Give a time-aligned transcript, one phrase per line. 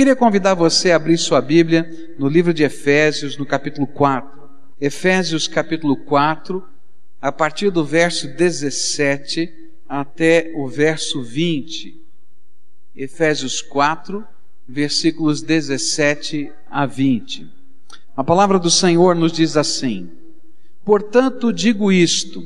[0.00, 4.48] Queria convidar você a abrir sua Bíblia no livro de Efésios, no capítulo 4.
[4.80, 6.64] Efésios, capítulo 4,
[7.20, 9.52] a partir do verso 17
[9.86, 12.00] até o verso 20.
[12.96, 14.24] Efésios 4,
[14.66, 17.46] versículos 17 a 20.
[18.16, 20.10] A palavra do Senhor nos diz assim:
[20.82, 22.42] Portanto, digo isto,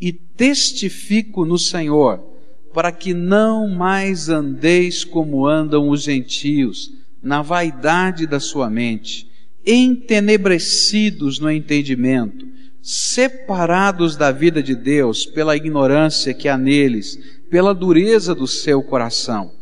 [0.00, 2.33] e testifico no Senhor,
[2.74, 6.92] para que não mais andeis como andam os gentios,
[7.22, 9.30] na vaidade da sua mente,
[9.64, 12.46] entenebrecidos no entendimento,
[12.82, 17.16] separados da vida de Deus pela ignorância que há neles,
[17.48, 19.52] pela dureza do seu coração,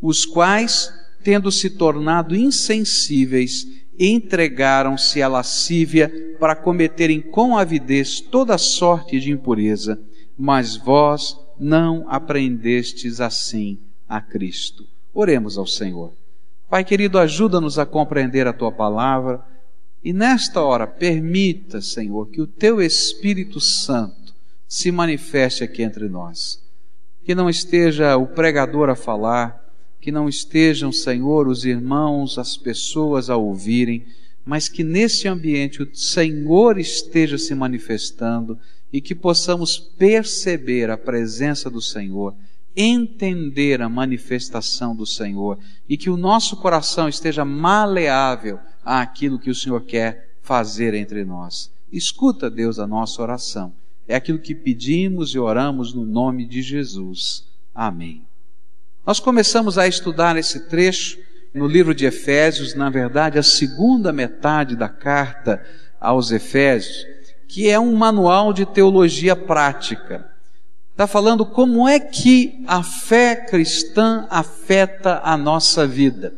[0.00, 0.90] os quais,
[1.22, 3.66] tendo se tornado insensíveis,
[3.98, 6.10] entregaram-se à lascívia
[6.40, 10.00] para cometerem com avidez toda sorte de impureza,
[10.36, 14.86] mas vós não aprendestes assim a Cristo.
[15.14, 16.12] Oremos ao Senhor.
[16.68, 19.44] Pai querido, ajuda-nos a compreender a tua palavra
[20.02, 24.34] e nesta hora permita, Senhor, que o teu Espírito Santo
[24.66, 26.60] se manifeste aqui entre nós.
[27.24, 29.62] Que não esteja o pregador a falar,
[30.00, 34.04] que não estejam, Senhor, os irmãos, as pessoas a ouvirem,
[34.44, 38.58] mas que nesse ambiente o Senhor esteja se manifestando
[38.92, 42.34] e que possamos perceber a presença do Senhor,
[42.76, 49.54] entender a manifestação do Senhor e que o nosso coração esteja maleável àquilo que o
[49.54, 51.70] Senhor quer fazer entre nós.
[51.90, 53.72] Escuta, Deus, a nossa oração.
[54.06, 57.46] É aquilo que pedimos e oramos no nome de Jesus.
[57.74, 58.24] Amém.
[59.06, 61.18] Nós começamos a estudar esse trecho
[61.54, 65.64] no livro de Efésios, na verdade, a segunda metade da carta
[66.00, 67.06] aos Efésios,
[67.52, 70.26] que é um manual de teologia prática.
[70.90, 76.32] Está falando como é que a fé cristã afeta a nossa vida.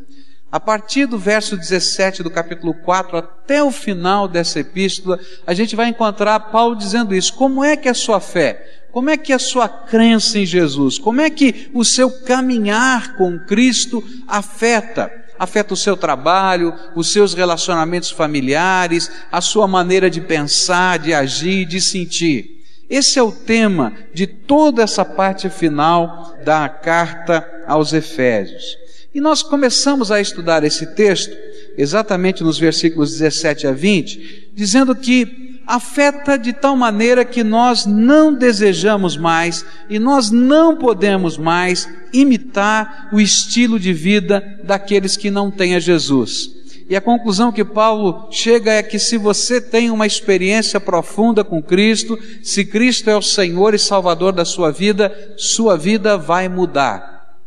[0.51, 5.77] A partir do verso 17 do capítulo 4 até o final dessa epístola, a gente
[5.77, 7.33] vai encontrar Paulo dizendo isso.
[7.35, 8.89] Como é que é a sua fé?
[8.91, 13.39] Como é que a sua crença em Jesus, como é que o seu caminhar com
[13.39, 15.13] Cristo afeta?
[15.39, 21.65] Afeta o seu trabalho, os seus relacionamentos familiares, a sua maneira de pensar, de agir,
[21.65, 22.63] de sentir.
[22.89, 28.77] Esse é o tema de toda essa parte final da carta aos Efésios.
[29.15, 31.37] E nós começamos a estudar esse texto,
[31.77, 38.35] exatamente nos versículos 17 a 20, dizendo que afeta de tal maneira que nós não
[38.35, 45.51] desejamos mais e nós não podemos mais imitar o estilo de vida daqueles que não
[45.51, 46.51] têm a Jesus.
[46.89, 51.63] E a conclusão que Paulo chega é que se você tem uma experiência profunda com
[51.63, 57.39] Cristo, se Cristo é o Senhor e Salvador da sua vida, sua vida vai mudar.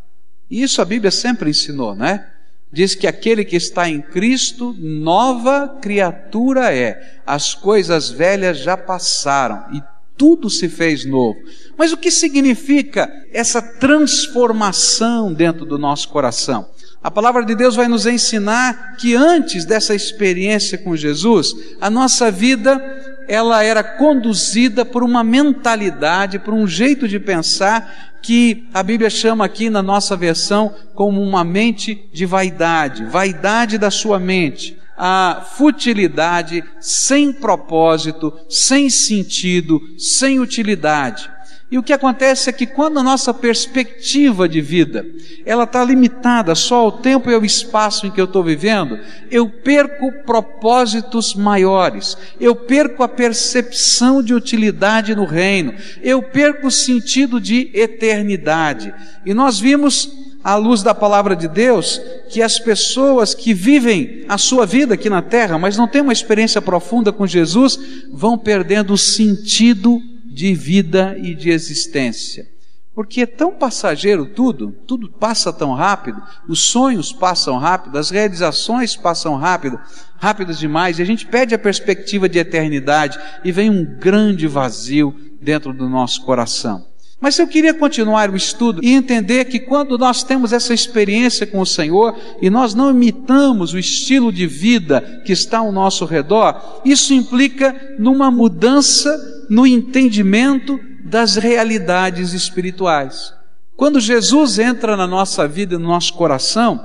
[0.49, 2.25] E isso a Bíblia sempre ensinou, né?
[2.71, 7.19] Diz que aquele que está em Cristo, nova criatura é.
[7.25, 9.81] As coisas velhas já passaram e
[10.17, 11.39] tudo se fez novo.
[11.77, 16.67] Mas o que significa essa transformação dentro do nosso coração?
[17.03, 22.31] A palavra de Deus vai nos ensinar que antes dessa experiência com Jesus, a nossa
[22.31, 29.09] vida ela era conduzida por uma mentalidade, por um jeito de pensar que a Bíblia
[29.09, 35.45] chama aqui na nossa versão como uma mente de vaidade, vaidade da sua mente, a
[35.55, 41.29] futilidade sem propósito, sem sentido, sem utilidade.
[41.69, 45.05] E o que acontece é que quando a nossa perspectiva de vida,
[45.45, 48.97] ela está limitada só ao tempo e ao espaço em que eu estou vivendo,
[49.29, 56.71] eu perco propósitos maiores, eu perco a percepção de utilidade no reino, eu perco o
[56.71, 58.93] sentido de eternidade.
[59.25, 60.09] E nós vimos
[60.41, 65.09] à luz da palavra de Deus, que as pessoas que vivem a sua vida aqui
[65.09, 67.77] na terra, mas não têm uma experiência profunda com Jesus,
[68.09, 70.01] vão perdendo o sentido
[70.37, 72.47] de vida e de existência.
[72.93, 78.95] Porque é tão passageiro tudo, tudo passa tão rápido, os sonhos passam rápido, as realizações
[78.95, 79.79] passam rápido,
[80.17, 85.13] rápidas demais, e a gente perde a perspectiva de eternidade e vem um grande vazio
[85.41, 86.85] dentro do nosso coração.
[87.19, 91.59] Mas eu queria continuar o estudo e entender que quando nós temos essa experiência com
[91.59, 96.81] o Senhor e nós não imitamos o estilo de vida que está ao nosso redor,
[96.85, 103.33] isso implica numa mudança no entendimento das realidades espirituais.
[103.75, 106.79] Quando Jesus entra na nossa vida e no nosso coração,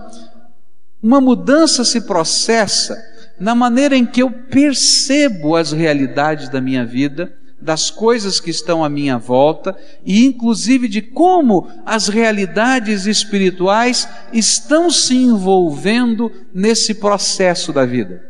[1.03, 2.97] uma mudança se processa
[3.41, 8.85] na maneira em que eu percebo as realidades da minha vida, das coisas que estão
[8.85, 17.73] à minha volta e, inclusive, de como as realidades espirituais estão se envolvendo nesse processo
[17.73, 18.23] da vida.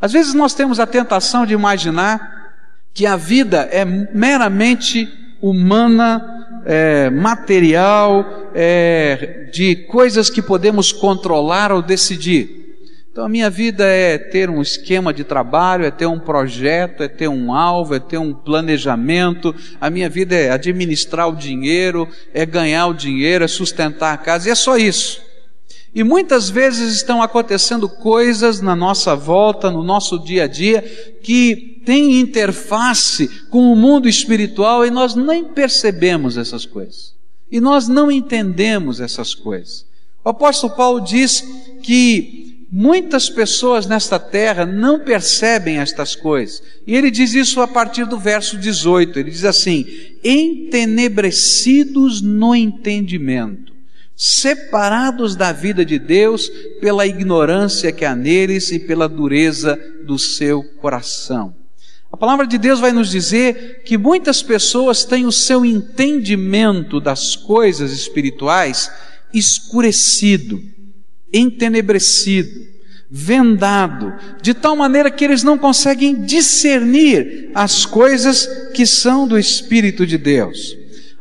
[0.00, 2.39] Às vezes nós temos a tentação de imaginar
[2.92, 5.08] que a vida é meramente
[5.40, 12.60] humana, é, material, é, de coisas que podemos controlar ou decidir.
[13.10, 17.08] Então a minha vida é ter um esquema de trabalho, é ter um projeto, é
[17.08, 19.54] ter um alvo, é ter um planejamento.
[19.80, 24.48] A minha vida é administrar o dinheiro, é ganhar o dinheiro, é sustentar a casa,
[24.48, 25.29] e é só isso.
[25.94, 30.82] E muitas vezes estão acontecendo coisas na nossa volta, no nosso dia a dia,
[31.22, 37.14] que têm interface com o mundo espiritual e nós nem percebemos essas coisas.
[37.50, 39.84] E nós não entendemos essas coisas.
[40.24, 41.44] O apóstolo Paulo diz
[41.82, 42.40] que
[42.72, 46.62] Muitas pessoas nesta terra não percebem estas coisas.
[46.86, 49.18] E ele diz isso a partir do verso 18.
[49.18, 49.84] Ele diz assim:
[50.22, 53.72] entenebrecidos no entendimento,
[54.22, 60.62] separados da vida de Deus pela ignorância que há neles e pela dureza do seu
[60.62, 61.54] coração.
[62.12, 67.34] A palavra de Deus vai nos dizer que muitas pessoas têm o seu entendimento das
[67.34, 68.90] coisas espirituais
[69.32, 70.60] escurecido
[71.32, 72.68] entenebrecido,
[73.10, 80.06] vendado, de tal maneira que eles não conseguem discernir as coisas que são do Espírito
[80.06, 80.76] de Deus.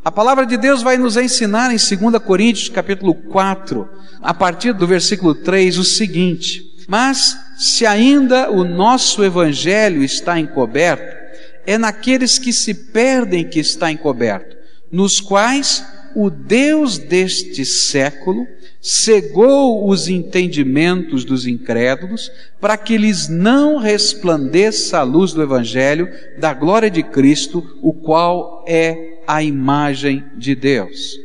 [0.10, 3.88] A palavra de Deus vai nos ensinar em 2 Coríntios capítulo 4,
[4.20, 11.16] a partir do versículo 3, o seguinte: Mas se ainda o nosso evangelho está encoberto,
[11.64, 14.58] é naqueles que se perdem que está encoberto,
[14.92, 15.86] nos quais
[16.16, 18.48] o Deus deste século
[18.82, 26.10] cegou os entendimentos dos incrédulos, para que lhes não resplandeça a luz do Evangelho
[26.40, 31.20] da glória de Cristo, o qual é a imagem de Deus.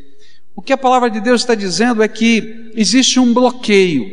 [0.54, 4.06] O que a palavra de Deus está dizendo é que existe um bloqueio,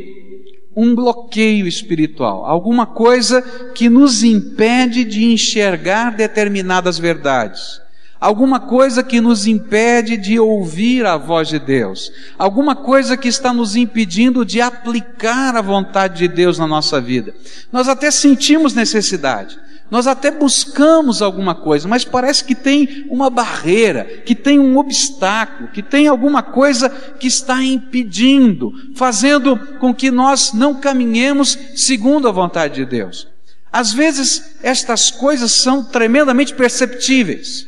[0.74, 3.42] um bloqueio espiritual, alguma coisa
[3.76, 7.82] que nos impede de enxergar determinadas verdades
[8.22, 13.52] alguma coisa que nos impede de ouvir a voz de Deus, alguma coisa que está
[13.52, 17.34] nos impedindo de aplicar a vontade de Deus na nossa vida.
[17.72, 19.58] Nós até sentimos necessidade,
[19.92, 25.68] nós até buscamos alguma coisa, mas parece que tem uma barreira, que tem um obstáculo,
[25.68, 32.32] que tem alguma coisa que está impedindo, fazendo com que nós não caminhemos segundo a
[32.32, 33.28] vontade de Deus.
[33.70, 37.68] Às vezes, estas coisas são tremendamente perceptíveis.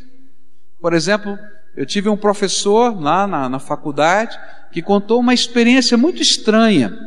[0.79, 1.37] Por exemplo,
[1.75, 4.39] eu tive um professor lá na, na faculdade
[4.71, 6.97] que contou uma experiência muito estranha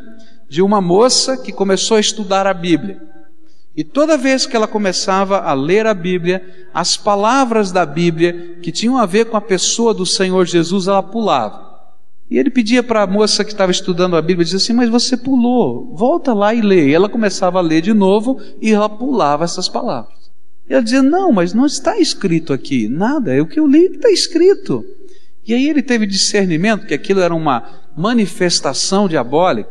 [0.46, 3.15] de uma moça que começou a estudar a Bíblia.
[3.76, 6.42] E toda vez que ela começava a ler a Bíblia,
[6.72, 11.02] as palavras da Bíblia que tinham a ver com a pessoa do Senhor Jesus, ela
[11.02, 11.66] pulava.
[12.30, 15.16] E ele pedia para a moça que estava estudando a Bíblia, dizia assim: Mas você
[15.16, 16.88] pulou, volta lá e lê.
[16.88, 20.16] E ela começava a ler de novo e ela pulava essas palavras.
[20.68, 23.90] E ela dizia: Não, mas não está escrito aqui nada, é o que eu li
[23.90, 24.84] que está escrito.
[25.46, 27.62] E aí ele teve discernimento que aquilo era uma
[27.96, 29.70] manifestação diabólica.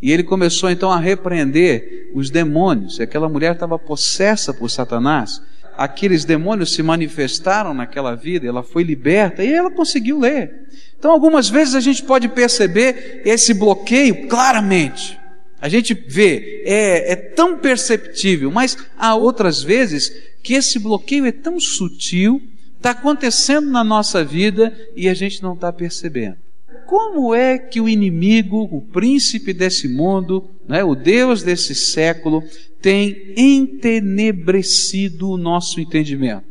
[0.00, 2.98] E ele começou então a repreender os demônios.
[2.98, 5.40] E aquela mulher estava possessa por Satanás.
[5.76, 10.66] Aqueles demônios se manifestaram naquela vida, ela foi liberta e ela conseguiu ler.
[10.98, 15.18] Então, algumas vezes a gente pode perceber esse bloqueio claramente.
[15.60, 20.12] A gente vê, é, é tão perceptível, mas há outras vezes
[20.42, 22.40] que esse bloqueio é tão sutil,
[22.76, 26.45] está acontecendo na nossa vida e a gente não está percebendo.
[26.86, 32.42] Como é que o inimigo, o príncipe desse mundo, né, o Deus desse século,
[32.80, 36.44] tem entenebrecido o nosso entendimento?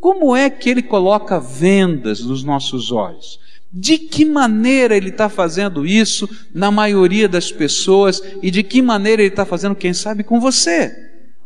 [0.00, 3.38] Como é que ele coloca vendas nos nossos olhos?
[3.72, 9.22] De que maneira ele está fazendo isso na maioria das pessoas e de que maneira
[9.22, 10.94] ele está fazendo, quem sabe, com você?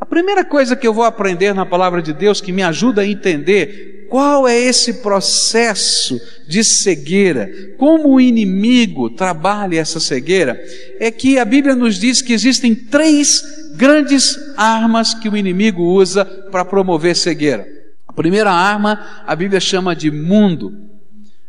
[0.00, 3.06] A primeira coisa que eu vou aprender na palavra de Deus que me ajuda a
[3.06, 10.62] entender qual é esse processo de cegueira, como o inimigo trabalha essa cegueira,
[11.00, 13.42] é que a Bíblia nos diz que existem três
[13.74, 17.66] grandes armas que o inimigo usa para promover cegueira.
[18.06, 20.90] A primeira arma a Bíblia chama de mundo.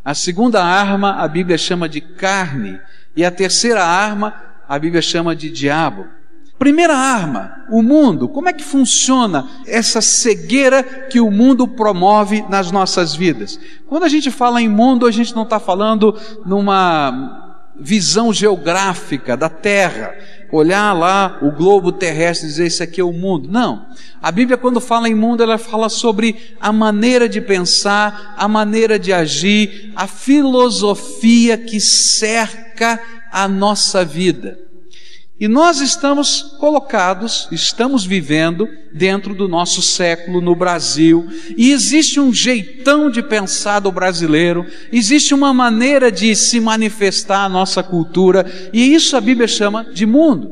[0.01, 2.79] A segunda arma a Bíblia chama de carne.
[3.13, 4.33] E a terceira arma
[4.69, 6.05] a Bíblia chama de diabo.
[6.63, 8.29] Primeira arma, o mundo.
[8.29, 13.59] Como é que funciona essa cegueira que o mundo promove nas nossas vidas?
[13.85, 19.49] Quando a gente fala em mundo, a gente não está falando numa visão geográfica da
[19.49, 20.15] Terra,
[20.53, 23.49] olhar lá o globo terrestre e dizer isso aqui é o mundo.
[23.51, 23.85] Não.
[24.21, 28.97] A Bíblia, quando fala em mundo, ela fala sobre a maneira de pensar, a maneira
[28.97, 34.63] de agir, a filosofia que cerca a nossa vida.
[35.43, 42.33] E nós estamos colocados, estamos vivendo dentro do nosso século no Brasil, e existe um
[42.33, 48.93] jeitão de pensar do brasileiro, existe uma maneira de se manifestar a nossa cultura, e
[48.93, 50.49] isso a Bíblia chama de mundo.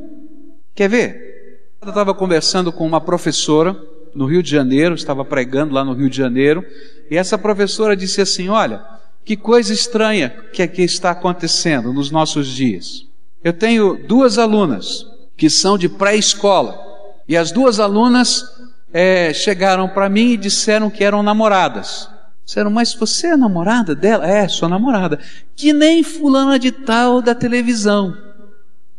[0.76, 1.70] Quer ver?
[1.82, 3.74] Eu estava conversando com uma professora
[4.14, 6.66] no Rio de Janeiro, estava pregando lá no Rio de Janeiro,
[7.10, 8.84] e essa professora disse assim: Olha,
[9.24, 13.10] que coisa estranha que aqui está acontecendo nos nossos dias.
[13.44, 15.06] Eu tenho duas alunas
[15.36, 16.80] que são de pré-escola
[17.28, 18.46] e as duas alunas
[18.94, 22.08] é, chegaram para mim e disseram que eram namoradas.
[22.46, 24.28] Disseram, mas você é namorada dela?
[24.28, 25.20] É, sou namorada.
[25.56, 28.16] Que nem fulana de tal da televisão.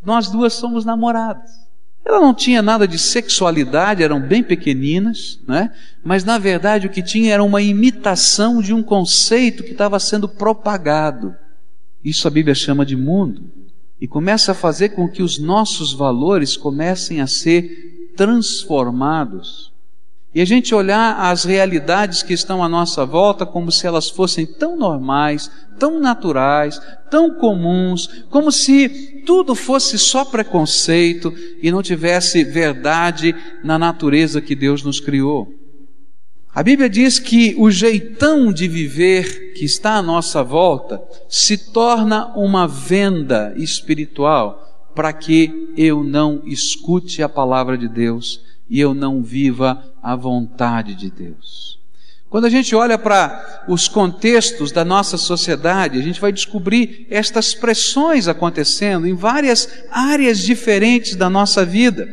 [0.04, 1.62] Nós duas somos namoradas.
[2.04, 5.70] Ela não tinha nada de sexualidade, eram bem pequeninas, né?
[6.02, 10.28] mas na verdade o que tinha era uma imitação de um conceito que estava sendo
[10.28, 11.36] propagado.
[12.04, 13.61] Isso a Bíblia chama de mundo
[14.02, 19.72] e começa a fazer com que os nossos valores comecem a ser transformados.
[20.34, 24.44] E a gente olhar as realidades que estão à nossa volta como se elas fossem
[24.44, 26.80] tão normais, tão naturais,
[27.12, 31.32] tão comuns, como se tudo fosse só preconceito
[31.62, 33.32] e não tivesse verdade
[33.62, 35.61] na natureza que Deus nos criou.
[36.54, 42.26] A Bíblia diz que o jeitão de viver que está à nossa volta se torna
[42.36, 49.22] uma venda espiritual para que eu não escute a palavra de Deus e eu não
[49.22, 51.81] viva a vontade de Deus.
[52.32, 57.52] Quando a gente olha para os contextos da nossa sociedade, a gente vai descobrir estas
[57.52, 62.08] pressões acontecendo em várias áreas diferentes da nossa vida.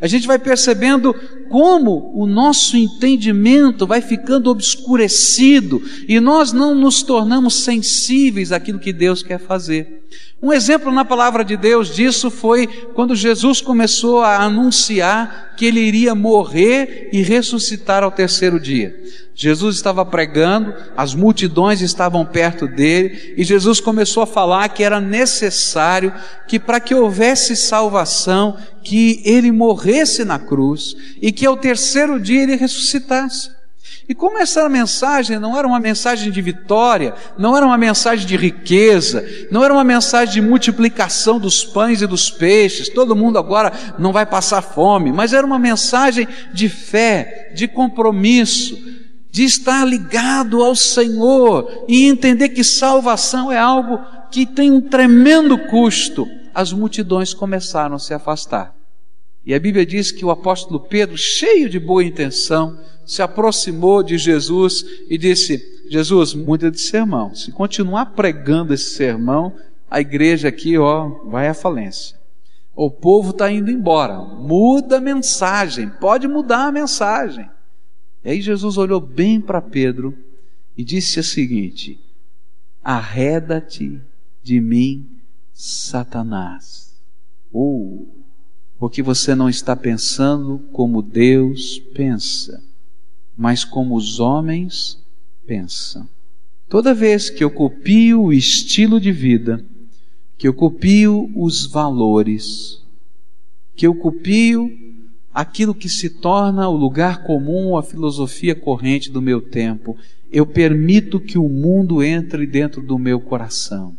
[0.00, 1.12] A gente vai percebendo
[1.48, 8.92] como o nosso entendimento vai ficando obscurecido e nós não nos tornamos sensíveis àquilo que
[8.92, 10.04] Deus quer fazer.
[10.40, 15.80] Um exemplo na palavra de Deus disso foi quando Jesus começou a anunciar que ele
[15.80, 18.94] iria morrer e ressuscitar ao terceiro dia.
[19.34, 25.00] Jesus estava pregando, as multidões estavam perto dele, e Jesus começou a falar que era
[25.00, 26.12] necessário
[26.46, 32.42] que para que houvesse salvação, que ele morresse na cruz e que ao terceiro dia
[32.42, 33.50] ele ressuscitasse.
[34.08, 38.36] E como essa mensagem não era uma mensagem de vitória, não era uma mensagem de
[38.36, 43.72] riqueza, não era uma mensagem de multiplicação dos pães e dos peixes, todo mundo agora
[43.98, 48.76] não vai passar fome, mas era uma mensagem de fé, de compromisso,
[49.34, 53.98] de estar ligado ao Senhor e entender que salvação é algo
[54.30, 56.24] que tem um tremendo custo,
[56.54, 58.72] as multidões começaram a se afastar.
[59.44, 64.16] E a Bíblia diz que o apóstolo Pedro, cheio de boa intenção, se aproximou de
[64.18, 65.60] Jesus e disse:
[65.90, 67.34] Jesus, muda de sermão.
[67.34, 69.52] Se continuar pregando esse sermão,
[69.90, 72.16] a igreja aqui, ó, vai à falência.
[72.72, 74.16] O povo está indo embora.
[74.16, 75.88] Muda a mensagem.
[75.88, 77.50] Pode mudar a mensagem.
[78.24, 80.16] E aí Jesus olhou bem para Pedro
[80.76, 82.00] e disse o seguinte:
[82.82, 84.00] Arreda-te
[84.42, 85.08] de mim,
[85.52, 86.98] Satanás.
[87.52, 88.24] Ou, oh,
[88.78, 92.62] porque você não está pensando como Deus pensa,
[93.36, 94.98] mas como os homens
[95.46, 96.08] pensam.
[96.68, 99.64] Toda vez que eu copio o estilo de vida,
[100.36, 102.82] que eu copio os valores,
[103.76, 104.83] que eu copio
[105.34, 109.98] aquilo que se torna o lugar comum, a filosofia corrente do meu tempo.
[110.30, 113.96] Eu permito que o mundo entre dentro do meu coração.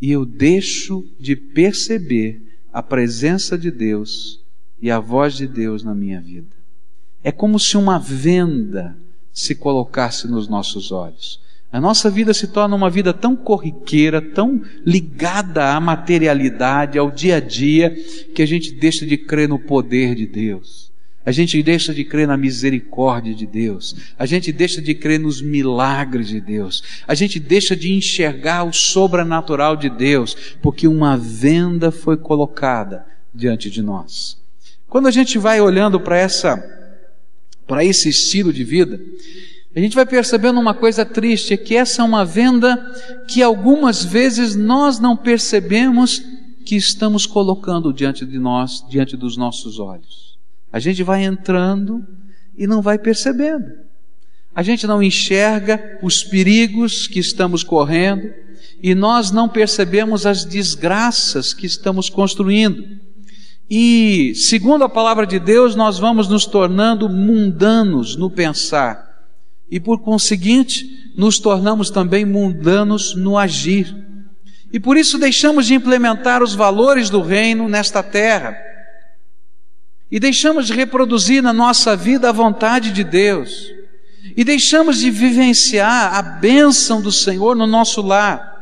[0.00, 4.44] E eu deixo de perceber a presença de Deus
[4.80, 6.54] e a voz de Deus na minha vida.
[7.24, 8.96] É como se uma venda
[9.32, 11.40] se colocasse nos nossos olhos.
[11.76, 17.36] A nossa vida se torna uma vida tão corriqueira, tão ligada à materialidade, ao dia
[17.36, 17.94] a dia,
[18.34, 20.90] que a gente deixa de crer no poder de Deus.
[21.22, 23.94] A gente deixa de crer na misericórdia de Deus.
[24.18, 26.82] A gente deixa de crer nos milagres de Deus.
[27.06, 33.04] A gente deixa de enxergar o sobrenatural de Deus, porque uma venda foi colocada
[33.34, 34.38] diante de nós.
[34.88, 36.56] Quando a gente vai olhando para essa
[37.66, 38.98] para esse estilo de vida,
[39.76, 42.78] a gente vai percebendo uma coisa triste, é que essa é uma venda
[43.28, 46.22] que algumas vezes nós não percebemos
[46.64, 50.38] que estamos colocando diante de nós, diante dos nossos olhos.
[50.72, 52.02] A gente vai entrando
[52.56, 53.70] e não vai percebendo.
[54.54, 58.32] A gente não enxerga os perigos que estamos correndo,
[58.82, 62.82] e nós não percebemos as desgraças que estamos construindo.
[63.68, 69.05] E, segundo a palavra de Deus, nós vamos nos tornando mundanos no pensar.
[69.70, 73.94] E, por conseguinte, nos tornamos também mundanos no agir.
[74.72, 78.56] E por isso deixamos de implementar os valores do reino nesta terra.
[80.10, 83.72] E deixamos de reproduzir na nossa vida a vontade de Deus.
[84.36, 88.54] E deixamos de vivenciar a bênção do Senhor no nosso lar.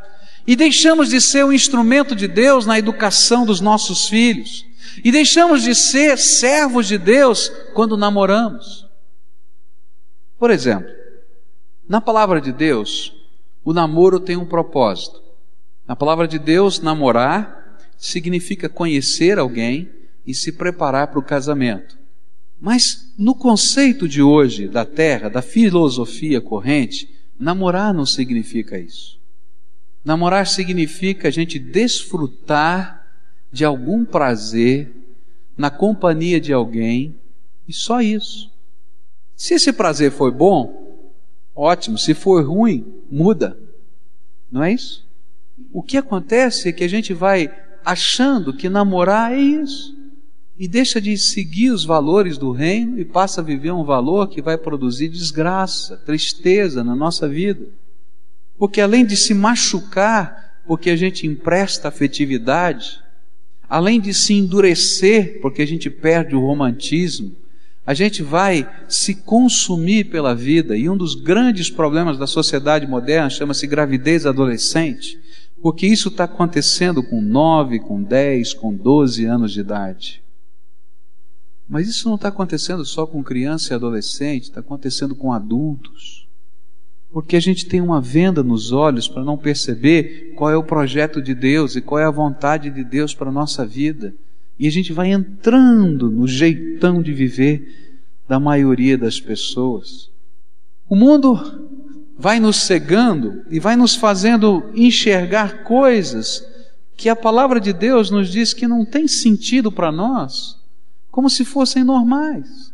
[0.46, 4.64] E deixamos de ser o instrumento de Deus na educação dos nossos filhos.
[5.02, 8.84] E deixamos de ser servos de Deus quando namoramos.
[10.45, 10.93] Por exemplo,
[11.89, 13.15] na palavra de Deus,
[13.65, 15.23] o namoro tem um propósito.
[15.89, 19.89] Na palavra de Deus, namorar significa conhecer alguém
[20.27, 21.99] e se preparar para o casamento.
[22.61, 27.09] Mas no conceito de hoje da terra, da filosofia corrente,
[27.41, 29.19] namorar não significa isso.
[30.05, 33.03] Namorar significa a gente desfrutar
[33.51, 34.93] de algum prazer
[35.57, 37.19] na companhia de alguém
[37.67, 38.53] e só isso.
[39.37, 41.09] Se esse prazer foi bom,
[41.55, 41.99] ótimo.
[41.99, 43.59] Se for ruim, muda.
[44.50, 45.07] Não é isso?
[45.73, 47.53] O que acontece é que a gente vai
[47.85, 49.95] achando que namorar é isso
[50.59, 54.41] e deixa de seguir os valores do reino e passa a viver um valor que
[54.41, 57.67] vai produzir desgraça, tristeza na nossa vida.
[58.57, 63.00] Porque além de se machucar, porque a gente empresta afetividade,
[63.69, 67.35] além de se endurecer, porque a gente perde o romantismo,
[67.87, 70.76] a gente vai se consumir pela vida.
[70.76, 75.19] E um dos grandes problemas da sociedade moderna chama-se gravidez adolescente,
[75.62, 80.23] porque isso está acontecendo com 9, com 10, com 12 anos de idade.
[81.69, 86.25] Mas isso não está acontecendo só com criança e adolescente, está acontecendo com adultos
[87.14, 91.23] porque a gente tem uma venda nos olhos para não perceber qual é o projeto
[91.23, 94.12] de Deus e qual é a vontade de Deus para a nossa vida.
[94.58, 100.11] E a gente vai entrando no jeitão de viver da maioria das pessoas.
[100.88, 101.38] O mundo
[102.16, 106.46] vai nos cegando e vai nos fazendo enxergar coisas
[106.96, 110.56] que a palavra de Deus nos diz que não tem sentido para nós,
[111.11, 112.73] como se fossem normais.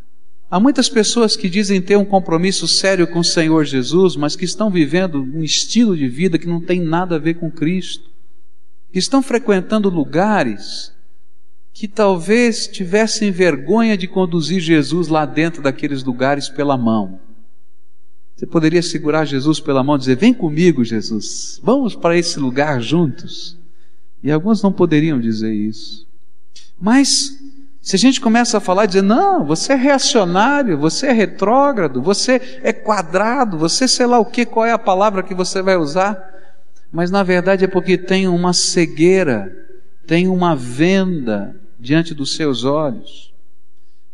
[0.50, 4.45] Há muitas pessoas que dizem ter um compromisso sério com o Senhor Jesus, mas que
[4.45, 8.10] estão vivendo um estilo de vida que não tem nada a ver com Cristo.
[8.93, 10.93] Estão frequentando lugares
[11.73, 17.21] que talvez tivessem vergonha de conduzir Jesus lá dentro daqueles lugares pela mão.
[18.37, 22.80] Você poderia segurar Jesus pela mão e dizer: Vem comigo, Jesus, vamos para esse lugar
[22.80, 23.59] juntos.
[24.23, 26.06] E alguns não poderiam dizer isso.
[26.80, 27.39] Mas
[27.83, 32.02] se a gente começa a falar e dizer, não, você é reacionário, você é retrógrado,
[32.02, 35.76] você é quadrado, você sei lá o que, qual é a palavra que você vai
[35.76, 36.19] usar,
[36.93, 39.50] mas na verdade é porque tem uma cegueira,
[40.10, 43.32] tem uma venda diante dos seus olhos.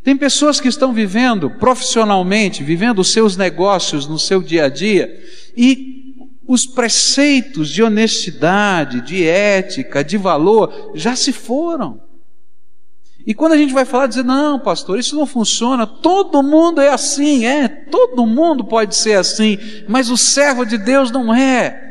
[0.05, 5.09] Tem pessoas que estão vivendo profissionalmente, vivendo os seus negócios no seu dia a dia,
[5.57, 6.15] e
[6.47, 11.99] os preceitos de honestidade, de ética, de valor já se foram.
[13.27, 16.91] E quando a gente vai falar, dizer, não, pastor, isso não funciona, todo mundo é
[16.91, 19.57] assim, é, todo mundo pode ser assim,
[19.89, 21.85] mas o servo de Deus não é.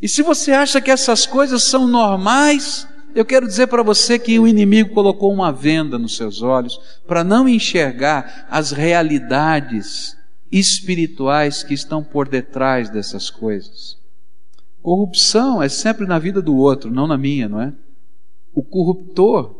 [0.00, 4.38] E se você acha que essas coisas são normais, eu quero dizer para você que
[4.38, 10.16] o inimigo colocou uma venda nos seus olhos para não enxergar as realidades
[10.50, 13.96] espirituais que estão por detrás dessas coisas.
[14.82, 17.72] Corrupção é sempre na vida do outro, não na minha, não é?
[18.52, 19.56] O corruptor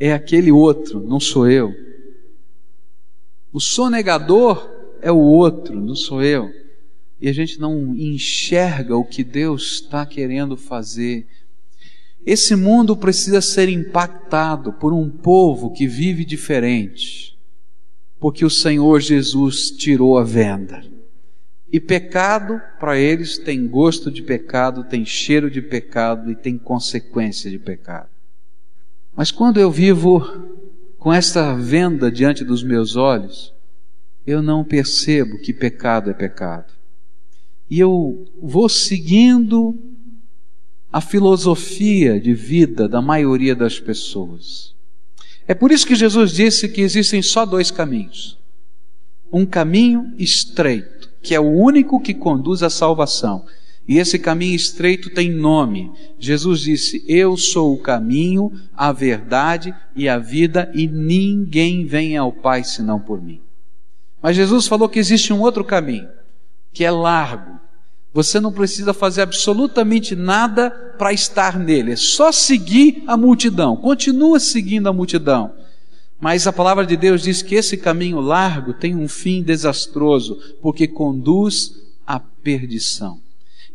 [0.00, 1.72] é aquele outro, não sou eu.
[3.52, 4.68] O sonegador
[5.00, 6.50] é o outro, não sou eu.
[7.20, 11.26] E a gente não enxerga o que Deus está querendo fazer.
[12.26, 17.38] Esse mundo precisa ser impactado por um povo que vive diferente,
[18.18, 20.84] porque o Senhor Jesus tirou a venda.
[21.70, 27.48] E pecado, para eles, tem gosto de pecado, tem cheiro de pecado e tem consequência
[27.48, 28.08] de pecado.
[29.14, 30.20] Mas quando eu vivo
[30.98, 33.54] com esta venda diante dos meus olhos,
[34.26, 36.72] eu não percebo que pecado é pecado.
[37.70, 39.78] E eu vou seguindo
[40.96, 44.74] a filosofia de vida da maioria das pessoas.
[45.46, 48.38] É por isso que Jesus disse que existem só dois caminhos.
[49.30, 53.44] Um caminho estreito, que é o único que conduz à salvação,
[53.86, 55.92] e esse caminho estreito tem nome.
[56.18, 62.32] Jesus disse: Eu sou o caminho, a verdade e a vida, e ninguém vem ao
[62.32, 63.42] Pai senão por mim.
[64.22, 66.08] Mas Jesus falou que existe um outro caminho,
[66.72, 67.65] que é largo.
[68.16, 73.76] Você não precisa fazer absolutamente nada para estar nele, é só seguir a multidão.
[73.76, 75.52] Continua seguindo a multidão.
[76.18, 80.88] Mas a palavra de Deus diz que esse caminho largo tem um fim desastroso, porque
[80.88, 81.72] conduz
[82.06, 83.20] à perdição.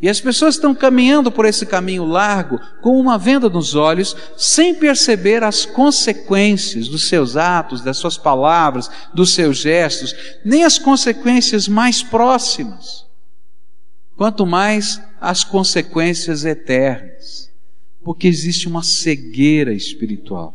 [0.02, 4.74] E as pessoas estão caminhando por esse caminho largo com uma venda nos olhos, sem
[4.74, 11.68] perceber as consequências dos seus atos, das suas palavras, dos seus gestos, nem as consequências
[11.68, 13.06] mais próximas,
[14.22, 17.50] quanto mais as consequências eternas,
[18.04, 20.54] porque existe uma cegueira espiritual.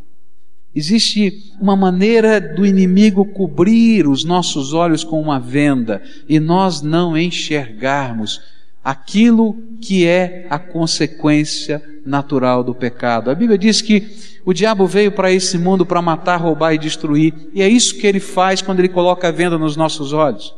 [0.72, 7.18] Existe uma maneira do inimigo cobrir os nossos olhos com uma venda e nós não
[7.18, 8.40] enxergarmos
[8.84, 13.32] aquilo que é a consequência natural do pecado.
[13.32, 17.34] A Bíblia diz que o diabo veio para esse mundo para matar, roubar e destruir,
[17.52, 20.54] e é isso que ele faz quando ele coloca a venda nos nossos olhos.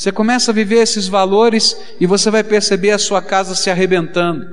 [0.00, 4.46] Você começa a viver esses valores e você vai perceber a sua casa se arrebentando.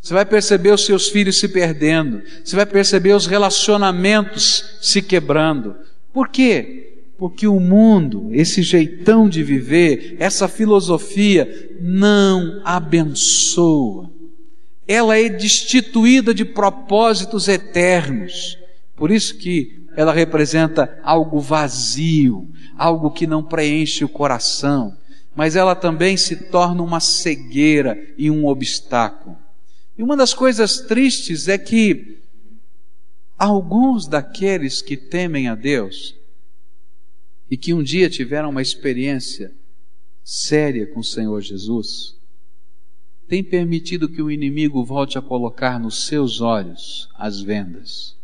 [0.00, 2.22] Você vai perceber os seus filhos se perdendo.
[2.42, 5.76] Você vai perceber os relacionamentos se quebrando.
[6.14, 7.02] Por quê?
[7.18, 14.10] Porque o mundo, esse jeitão de viver, essa filosofia, não abençoa.
[14.88, 18.56] Ela é destituída de propósitos eternos.
[18.96, 24.96] Por isso que ela representa algo vazio, algo que não preenche o coração.
[25.34, 29.36] Mas ela também se torna uma cegueira e um obstáculo.
[29.96, 32.18] E uma das coisas tristes é que
[33.38, 36.14] alguns daqueles que temem a Deus
[37.50, 39.52] e que um dia tiveram uma experiência
[40.22, 42.16] séria com o Senhor Jesus,
[43.26, 48.19] têm permitido que o inimigo volte a colocar nos seus olhos as vendas.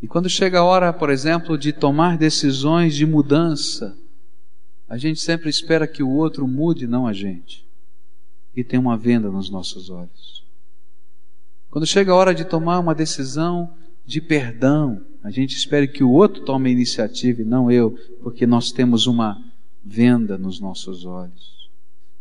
[0.00, 3.96] E quando chega a hora, por exemplo, de tomar decisões de mudança,
[4.88, 7.66] a gente sempre espera que o outro mude, não a gente.
[8.54, 10.44] E tem uma venda nos nossos olhos.
[11.70, 13.74] Quando chega a hora de tomar uma decisão
[14.06, 17.90] de perdão, a gente espera que o outro tome a iniciativa e não eu,
[18.22, 19.36] porque nós temos uma
[19.84, 21.70] venda nos nossos olhos.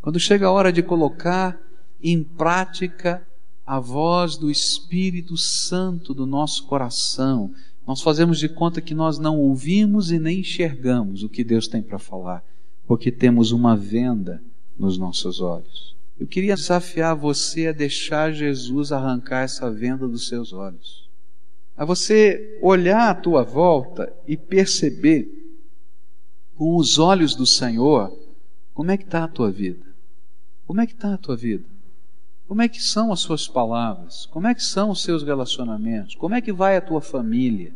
[0.02, 1.60] Quando chega a hora de colocar
[2.02, 3.27] em prática
[3.68, 7.54] a voz do Espírito Santo do nosso coração,
[7.86, 11.82] nós fazemos de conta que nós não ouvimos e nem enxergamos o que Deus tem
[11.82, 12.42] para falar,
[12.88, 14.42] porque temos uma venda
[14.80, 15.98] nos nossos olhos.
[16.18, 21.10] Eu queria desafiar você a deixar Jesus arrancar essa venda dos seus olhos.
[21.76, 25.30] A você olhar à tua volta e perceber
[26.56, 28.18] com os olhos do Senhor
[28.74, 29.86] como é que está a tua vida.
[30.66, 31.77] Como é que está a tua vida?
[32.48, 34.26] Como é que são as suas palavras?
[34.28, 36.16] Como é que são os seus relacionamentos?
[36.16, 37.74] Como é que vai a tua família?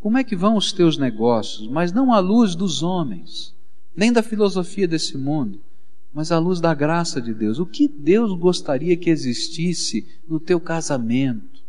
[0.00, 1.66] Como é que vão os teus negócios?
[1.66, 3.52] Mas não à luz dos homens,
[3.96, 5.60] nem da filosofia desse mundo,
[6.12, 7.58] mas à luz da graça de Deus.
[7.58, 11.64] O que Deus gostaria que existisse no teu casamento?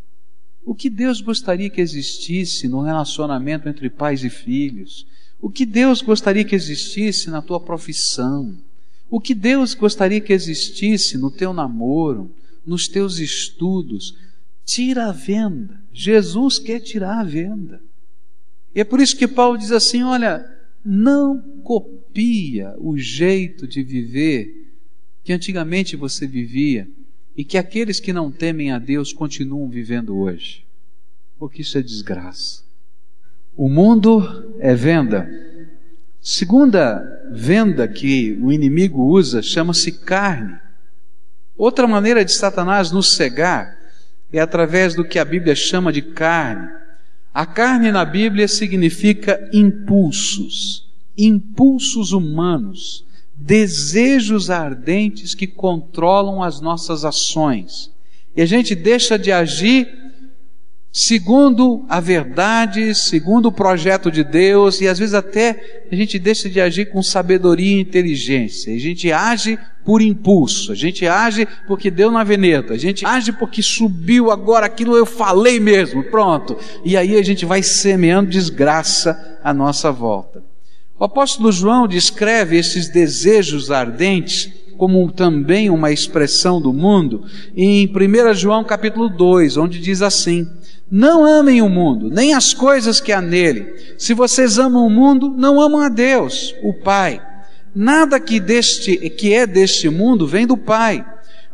[0.64, 5.08] O que Deus gostaria que existisse no relacionamento entre pais e filhos?
[5.42, 8.56] O que Deus gostaria que existisse na tua profissão?
[9.10, 12.32] O que Deus gostaria que existisse no teu namoro,
[12.66, 14.18] nos teus estudos?
[14.66, 15.80] Tira a venda.
[15.94, 17.82] Jesus quer tirar a venda.
[18.74, 20.46] E é por isso que Paulo diz assim: olha,
[20.84, 24.66] não copia o jeito de viver
[25.24, 26.88] que antigamente você vivia
[27.36, 30.66] e que aqueles que não temem a Deus continuam vivendo hoje.
[31.38, 32.64] Porque isso é desgraça.
[33.58, 35.28] O mundo é venda.
[36.28, 40.58] Segunda venda que o inimigo usa chama-se carne.
[41.56, 43.78] Outra maneira de Satanás nos cegar
[44.34, 46.68] é através do que a Bíblia chama de carne.
[47.32, 57.92] A carne na Bíblia significa impulsos, impulsos humanos, desejos ardentes que controlam as nossas ações.
[58.36, 60.05] E a gente deixa de agir
[60.98, 66.50] segundo a verdade, segundo o projeto de Deus, e às vezes até a gente deixa
[66.50, 68.74] de agir com sabedoria e inteligência.
[68.74, 73.34] A gente age por impulso, a gente age porque deu na veneta, a gente age
[73.34, 76.58] porque subiu agora aquilo eu falei mesmo, pronto.
[76.86, 80.42] E aí a gente vai semeando desgraça à nossa volta.
[80.98, 87.24] O apóstolo João descreve esses desejos ardentes como também uma expressão do mundo
[87.56, 90.48] em 1 João capítulo 2, onde diz assim:
[90.90, 93.74] não amem o mundo, nem as coisas que há nele.
[93.98, 97.22] Se vocês amam o mundo, não amam a Deus, o Pai.
[97.74, 101.04] Nada que, deste, que é deste mundo vem do Pai.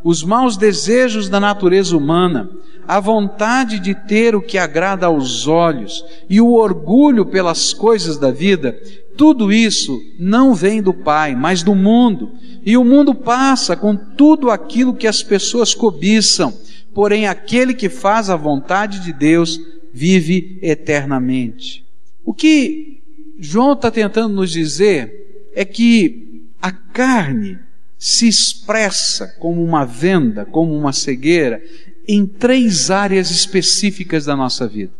[0.04, 2.50] os maus desejos da natureza humana,
[2.88, 8.32] a vontade de ter o que agrada aos olhos e o orgulho pelas coisas da
[8.32, 8.76] vida,
[9.22, 12.32] tudo isso não vem do Pai, mas do mundo.
[12.66, 16.52] E o mundo passa com tudo aquilo que as pessoas cobiçam,
[16.92, 19.60] porém aquele que faz a vontade de Deus
[19.94, 21.86] vive eternamente.
[22.26, 23.00] O que
[23.38, 27.60] João está tentando nos dizer é que a carne
[28.00, 31.62] se expressa como uma venda, como uma cegueira,
[32.08, 34.94] em três áreas específicas da nossa vida.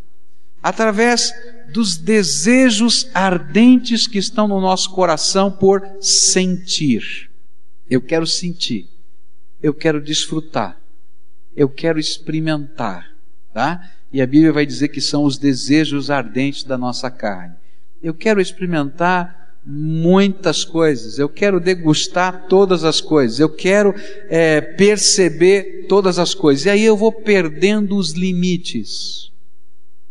[0.62, 1.34] Através
[1.72, 7.30] dos desejos ardentes que estão no nosso coração por sentir.
[7.88, 8.88] Eu quero sentir,
[9.62, 10.80] eu quero desfrutar,
[11.54, 13.06] eu quero experimentar,
[13.52, 13.90] tá?
[14.12, 17.54] E a Bíblia vai dizer que são os desejos ardentes da nossa carne.
[18.02, 23.94] Eu quero experimentar muitas coisas, eu quero degustar todas as coisas, eu quero
[24.28, 29.31] é, perceber todas as coisas, e aí eu vou perdendo os limites.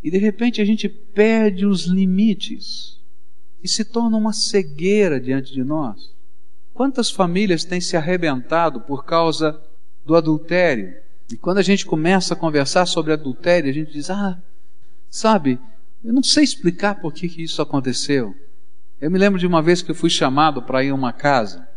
[0.02, 3.00] E de repente a gente perde os limites
[3.62, 6.12] e se torna uma cegueira diante de nós.
[6.74, 9.60] Quantas famílias têm se arrebentado por causa
[10.04, 10.94] do adultério?
[11.30, 14.42] E quando a gente começa a conversar sobre adultério, a gente diz: Ah,
[15.08, 15.58] sabe,
[16.02, 18.34] eu não sei explicar por que, que isso aconteceu.
[19.00, 21.68] Eu me lembro de uma vez que eu fui chamado para ir a uma casa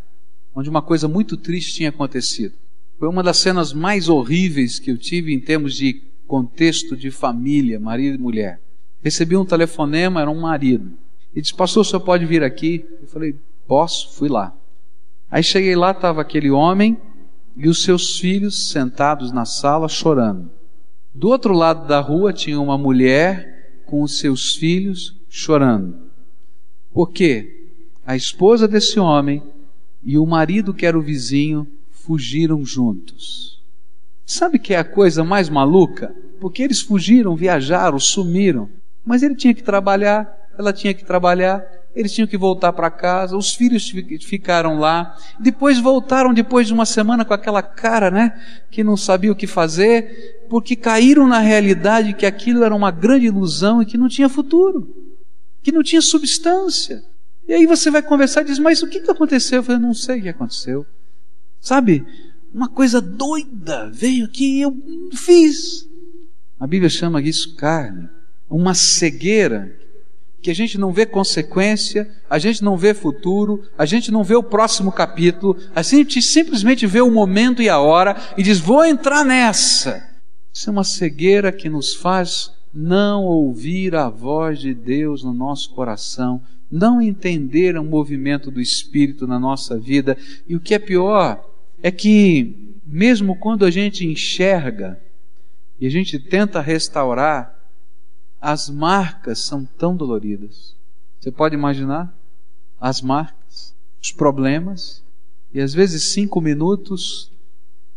[0.56, 2.54] onde uma coisa muito triste tinha acontecido.
[2.98, 7.78] Foi uma das cenas mais horríveis que eu tive em termos de contexto de família,
[7.78, 8.60] marido e mulher.
[9.02, 10.92] Recebi um telefonema, era um marido.
[11.34, 12.84] E disse: Pastor, o senhor pode vir aqui?
[13.00, 13.36] Eu falei:
[13.66, 14.54] Posso, fui lá.
[15.30, 16.96] Aí cheguei lá, estava aquele homem
[17.56, 20.50] e os seus filhos sentados na sala chorando.
[21.14, 25.96] Do outro lado da rua tinha uma mulher com os seus filhos chorando.
[26.92, 27.70] Porque
[28.04, 29.42] a esposa desse homem
[30.02, 33.55] e o marido, que era o vizinho, fugiram juntos.
[34.26, 36.14] Sabe que é a coisa mais maluca?
[36.40, 38.68] Porque eles fugiram, viajaram, sumiram.
[39.04, 43.36] Mas ele tinha que trabalhar, ela tinha que trabalhar, eles tinham que voltar para casa,
[43.36, 43.88] os filhos
[44.22, 48.38] ficaram lá, depois voltaram depois de uma semana com aquela cara, né,
[48.70, 53.26] que não sabia o que fazer, porque caíram na realidade que aquilo era uma grande
[53.26, 55.06] ilusão e que não tinha futuro
[55.66, 57.02] que não tinha substância.
[57.48, 59.58] E aí você vai conversar e diz: Mas o que, aconteceu?
[59.58, 60.86] Eu falei: Não sei o que aconteceu.
[61.60, 62.06] Sabe?
[62.56, 64.74] Uma coisa doida veio aqui e eu
[65.12, 65.86] fiz.
[66.58, 68.08] A Bíblia chama isso carne.
[68.48, 69.76] Uma cegueira
[70.40, 74.34] que a gente não vê consequência, a gente não vê futuro, a gente não vê
[74.36, 78.82] o próximo capítulo, a gente simplesmente vê o momento e a hora e diz: Vou
[78.82, 80.02] entrar nessa.
[80.50, 85.74] Isso é uma cegueira que nos faz não ouvir a voz de Deus no nosso
[85.74, 86.40] coração,
[86.72, 90.16] não entender o movimento do Espírito na nossa vida.
[90.48, 91.44] E o que é pior
[91.82, 95.00] é que, mesmo quando a gente enxerga
[95.78, 97.54] e a gente tenta restaurar,
[98.40, 100.74] as marcas são tão doloridas.
[101.20, 102.14] Você pode imaginar?
[102.80, 105.02] As marcas, os problemas,
[105.52, 107.32] e às vezes cinco minutos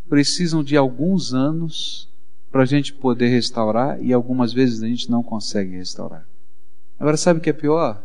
[0.07, 2.09] precisam de alguns anos
[2.51, 6.27] para a gente poder restaurar e algumas vezes a gente não consegue restaurar.
[6.99, 8.01] Agora, sabe o que é pior?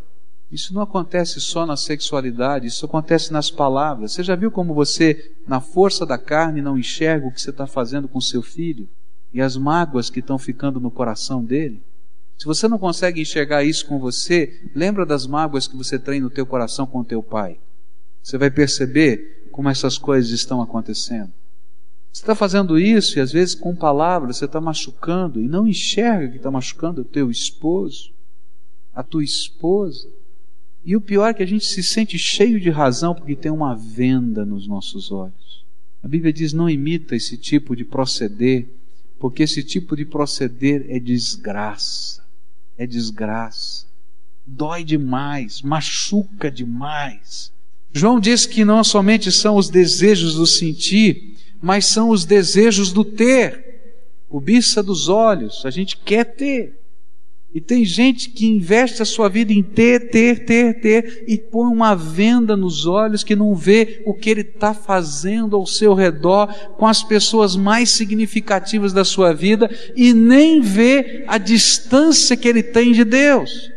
[0.55, 4.13] Isso não acontece só na sexualidade, isso acontece nas palavras.
[4.13, 7.67] Você já viu como você, na força da carne, não enxerga o que você está
[7.67, 8.89] fazendo com seu filho
[9.33, 11.83] e as mágoas que estão ficando no coração dele?
[12.39, 16.31] Se você não consegue enxergar isso com você, lembra das mágoas que você tem no
[16.31, 17.59] teu coração com o teu pai.
[18.23, 21.33] Você vai perceber como essas coisas estão acontecendo.
[22.13, 26.29] Você está fazendo isso e às vezes com palavras você está machucando e não enxerga
[26.29, 28.13] que está machucando o teu esposo,
[28.95, 30.09] a tua esposa.
[30.85, 33.75] E o pior é que a gente se sente cheio de razão porque tem uma
[33.75, 35.65] venda nos nossos olhos.
[36.03, 38.69] A Bíblia diz: não imita esse tipo de proceder,
[39.19, 42.23] porque esse tipo de proceder é desgraça.
[42.77, 43.87] É desgraça.
[44.47, 47.51] Dói demais, machuca demais.
[47.91, 53.05] João diz que não somente são os desejos do sentir, mas são os desejos do
[53.05, 53.95] ter,
[54.29, 56.84] cobiça dos olhos, a gente quer ter.
[57.55, 61.73] E tem gente que investe a sua vida em ter, ter, ter, ter, e põe
[61.73, 66.53] uma venda nos olhos que não vê o que ele está fazendo ao seu redor
[66.77, 72.63] com as pessoas mais significativas da sua vida e nem vê a distância que ele
[72.63, 73.71] tem de Deus.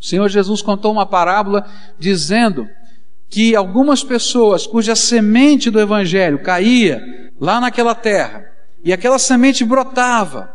[0.00, 1.68] O Senhor Jesus contou uma parábola
[1.98, 2.68] dizendo
[3.28, 7.02] que algumas pessoas cuja semente do Evangelho caía
[7.40, 8.44] lá naquela terra,
[8.84, 10.54] e aquela semente brotava,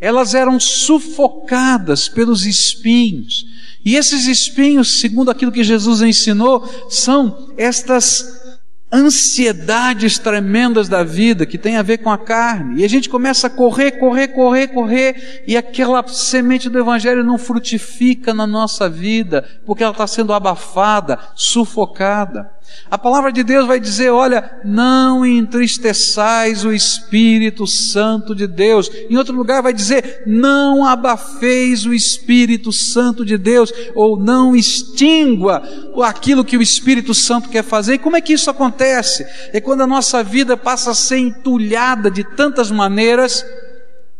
[0.00, 3.46] elas eram sufocadas pelos espinhos.
[3.84, 8.44] E esses espinhos, segundo aquilo que Jesus ensinou, são estas
[8.92, 12.80] ansiedades tremendas da vida que tem a ver com a carne.
[12.80, 17.38] E a gente começa a correr, correr, correr, correr, e aquela semente do Evangelho não
[17.38, 22.55] frutifica na nossa vida, porque ela está sendo abafada, sufocada.
[22.90, 28.90] A palavra de Deus vai dizer: olha, não entristeçais o Espírito Santo de Deus.
[29.10, 35.62] Em outro lugar vai dizer: não abafeis o Espírito Santo de Deus, ou não extingua
[36.04, 37.94] aquilo que o Espírito Santo quer fazer.
[37.94, 39.26] E como é que isso acontece?
[39.52, 43.44] É quando a nossa vida passa a ser entulhada de tantas maneiras,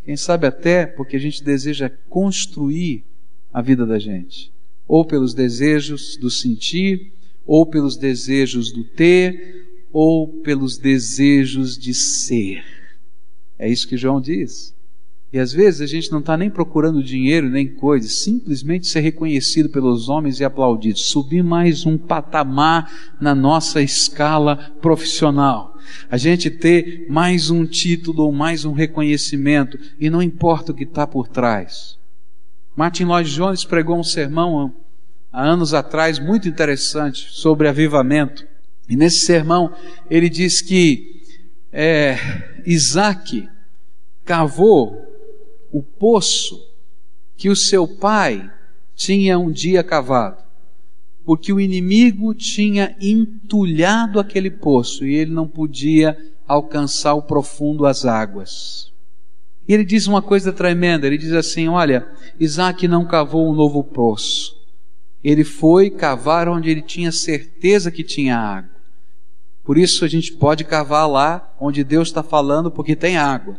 [0.05, 3.05] quem sabe até porque a gente deseja construir
[3.53, 4.53] a vida da gente,
[4.87, 7.13] ou pelos desejos do sentir,
[7.47, 12.65] ou pelos desejos do ter, ou pelos desejos de ser.
[13.59, 14.77] É isso que João diz.
[15.33, 19.69] E às vezes a gente não está nem procurando dinheiro nem coisas, simplesmente ser reconhecido
[19.69, 25.77] pelos homens e aplaudido, subir mais um patamar na nossa escala profissional,
[26.11, 30.85] a gente ter mais um título ou mais um reconhecimento, e não importa o que
[30.85, 31.99] está por trás.
[32.77, 34.73] Martin Lloyd Jones pregou um sermão
[35.37, 38.47] há anos atrás, muito interessante, sobre avivamento.
[38.89, 39.71] E nesse sermão
[40.09, 41.23] ele diz que
[41.71, 42.17] é,
[42.65, 43.47] Isaac
[44.25, 44.97] cavou
[45.71, 46.59] o poço
[47.37, 48.51] que o seu pai
[48.95, 50.43] tinha um dia cavado,
[51.23, 56.17] porque o inimigo tinha entulhado aquele poço e ele não podia
[56.49, 58.91] alcançar o profundo as águas.
[59.69, 62.09] E ele diz uma coisa tremenda: ele diz assim: Olha,
[62.41, 64.56] Isaac não cavou um novo poço,
[65.23, 68.71] ele foi cavar onde ele tinha certeza que tinha água.
[69.65, 73.59] Por isso a gente pode cavar lá onde Deus está falando, porque tem água.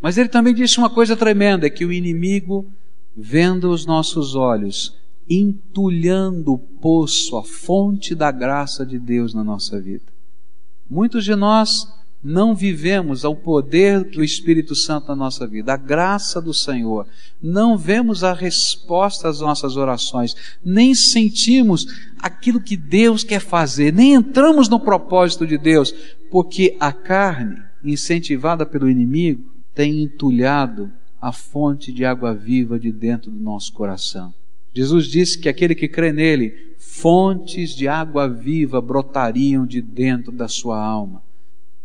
[0.00, 2.70] Mas ele também disse uma coisa tremenda: é que o inimigo,
[3.16, 4.94] vendo os nossos olhos,
[5.28, 10.12] entulhando o poço, a fonte da graça de Deus na nossa vida.
[10.88, 11.88] Muitos de nós
[12.26, 17.06] não vivemos ao poder do Espírito Santo na nossa vida, a graça do Senhor.
[17.40, 20.34] Não vemos a resposta às nossas orações,
[20.64, 21.86] nem sentimos
[22.18, 25.94] aquilo que Deus quer fazer, nem entramos no propósito de Deus,
[26.28, 30.90] porque a carne, incentivada pelo inimigo, tem entulhado
[31.22, 34.34] a fonte de água viva de dentro do nosso coração.
[34.74, 40.48] Jesus disse que aquele que crê nele, fontes de água viva brotariam de dentro da
[40.48, 41.24] sua alma.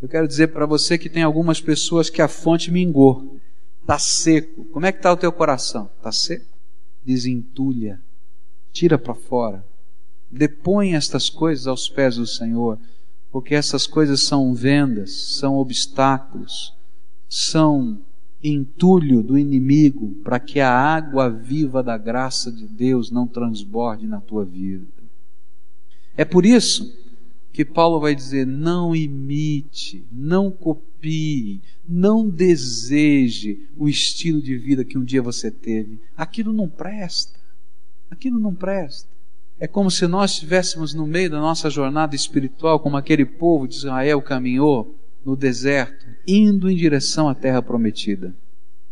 [0.02, 3.40] Eu quero dizer para você que tem algumas pessoas que a fonte mingou,
[3.82, 4.66] está seco.
[4.66, 5.90] Como é que está o teu coração?
[5.98, 6.46] Está seco?
[7.06, 8.02] Desentulha,
[8.72, 9.66] tira para fora,
[10.30, 12.80] depõe estas coisas aos pés do Senhor,
[13.32, 16.74] porque essas coisas são vendas, são obstáculos,
[17.30, 18.00] são
[18.44, 24.20] entulho do inimigo para que a água viva da graça de Deus não transborde na
[24.20, 24.86] tua vida.
[26.18, 27.02] É por isso
[27.52, 34.98] que Paulo vai dizer: não imite, não copie, não deseje o estilo de vida que
[34.98, 36.00] um dia você teve.
[36.16, 37.40] Aquilo não presta.
[38.10, 39.10] Aquilo não presta.
[39.60, 43.76] É como se nós estivéssemos no meio da nossa jornada espiritual, como aquele povo de
[43.76, 48.36] Israel caminhou no deserto, indo em direção à terra prometida,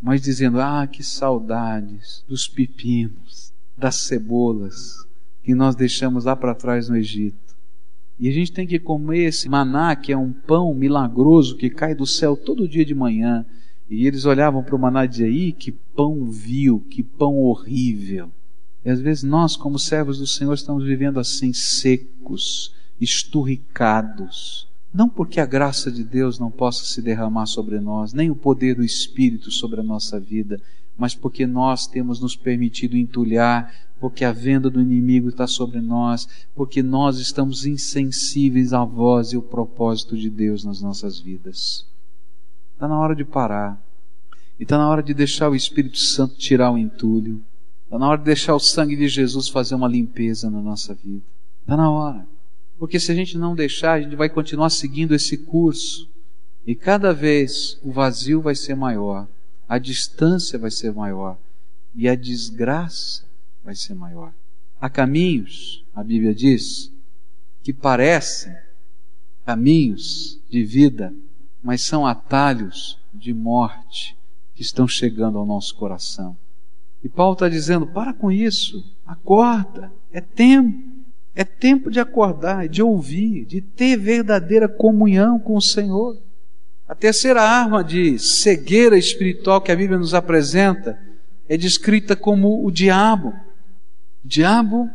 [0.00, 5.08] mas dizendo: Ah, que saudades dos pepinos, das cebolas
[5.42, 7.49] que nós deixamos lá para trás no Egito.
[8.20, 11.94] E a gente tem que comer esse maná, que é um pão milagroso que cai
[11.94, 13.46] do céu todo dia de manhã.
[13.88, 18.30] E eles olhavam para o maná e Ih, que pão vil, que pão horrível.
[18.84, 24.68] E às vezes nós, como servos do Senhor, estamos vivendo assim, secos, esturricados.
[24.92, 28.74] Não porque a graça de Deus não possa se derramar sobre nós, nem o poder
[28.74, 30.60] do Espírito sobre a nossa vida,
[31.00, 36.28] mas porque nós temos nos permitido entulhar porque a venda do inimigo está sobre nós,
[36.54, 41.86] porque nós estamos insensíveis à voz e ao propósito de Deus nas nossas vidas.
[42.74, 43.80] Está na hora de parar.
[44.58, 47.42] E está na hora de deixar o Espírito Santo tirar o entulho.
[47.84, 51.24] Está na hora de deixar o sangue de Jesus fazer uma limpeza na nossa vida.
[51.60, 52.26] Está na hora.
[52.78, 56.08] Porque se a gente não deixar, a gente vai continuar seguindo esse curso.
[56.66, 59.26] E cada vez o vazio vai ser maior,
[59.70, 61.38] a distância vai ser maior
[61.94, 63.24] e a desgraça
[63.62, 64.32] vai ser maior.
[64.80, 66.92] Há caminhos, a Bíblia diz,
[67.62, 68.52] que parecem
[69.46, 71.14] caminhos de vida,
[71.62, 74.18] mas são atalhos de morte
[74.56, 76.36] que estão chegando ao nosso coração.
[77.04, 80.82] E Paulo está dizendo: para com isso, acorda, é tempo,
[81.32, 86.20] é tempo de acordar, de ouvir, de ter verdadeira comunhão com o Senhor.
[86.90, 91.00] A terceira arma de cegueira espiritual que a Bíblia nos apresenta
[91.48, 93.28] é descrita como o diabo.
[94.24, 94.90] O diabo,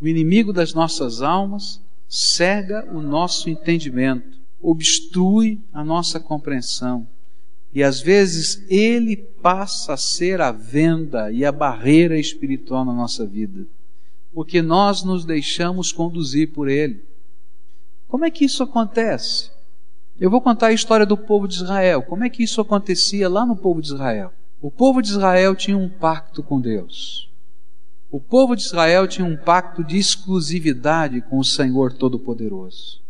[0.00, 7.06] o inimigo das nossas almas, cega o nosso entendimento, obstrui a nossa compreensão.
[7.74, 13.26] E às vezes ele passa a ser a venda e a barreira espiritual na nossa
[13.26, 13.66] vida,
[14.32, 17.04] porque nós nos deixamos conduzir por ele.
[18.06, 19.57] Como é que isso acontece?
[20.20, 22.02] Eu vou contar a história do povo de Israel.
[22.02, 24.32] Como é que isso acontecia lá no povo de Israel?
[24.60, 27.30] O povo de Israel tinha um pacto com Deus.
[28.10, 33.00] O povo de Israel tinha um pacto de exclusividade com o Senhor Todo-Poderoso.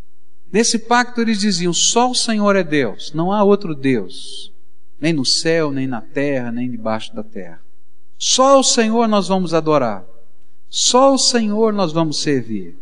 [0.52, 4.52] Nesse pacto eles diziam: só o Senhor é Deus, não há outro Deus,
[5.00, 7.61] nem no céu, nem na terra, nem debaixo da terra.
[8.18, 10.04] Só o Senhor nós vamos adorar,
[10.68, 12.76] só o Senhor nós vamos servir,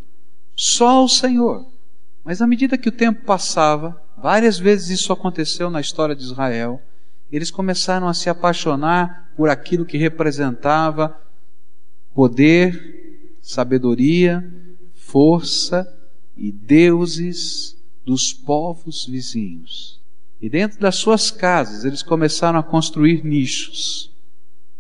[0.56, 1.66] só o Senhor.
[2.24, 6.82] Mas à medida que o tempo passava, várias vezes isso aconteceu na história de Israel,
[7.30, 11.16] eles começaram a se apaixonar por aquilo que representava
[12.12, 14.44] poder, sabedoria,
[14.96, 15.86] força
[16.36, 20.00] e deuses dos povos vizinhos.
[20.42, 24.12] E dentro das suas casas eles começaram a construir nichos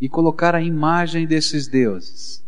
[0.00, 2.42] e colocar a imagem desses deuses.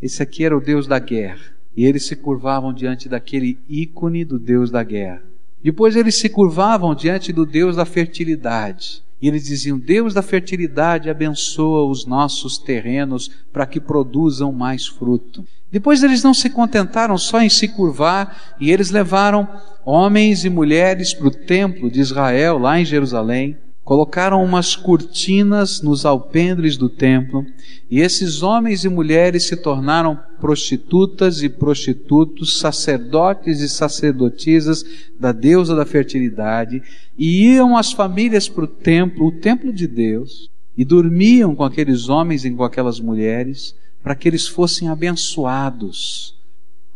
[0.00, 1.52] Esse aqui era o deus da guerra.
[1.76, 5.33] E eles se curvavam diante daquele ícone do deus da guerra.
[5.64, 9.02] Depois eles se curvavam diante do deus da fertilidade.
[9.20, 15.42] E eles diziam: Deus da fertilidade abençoa os nossos terrenos para que produzam mais fruto.
[15.72, 19.48] Depois eles não se contentaram só em se curvar e eles levaram
[19.84, 26.06] homens e mulheres para o templo de Israel, lá em Jerusalém, colocaram umas cortinas nos
[26.06, 27.44] alpendres do templo,
[27.90, 34.84] e esses homens e mulheres se tornaram prostitutas e prostitutos, sacerdotes e sacerdotisas
[35.20, 36.82] da deusa da fertilidade,
[37.16, 42.08] e iam as famílias para o templo, o templo de Deus, e dormiam com aqueles
[42.08, 46.34] homens e com aquelas mulheres, para que eles fossem abençoados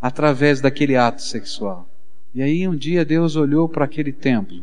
[0.01, 1.89] através daquele ato sexual.
[2.35, 4.63] E aí um dia Deus olhou para aquele templo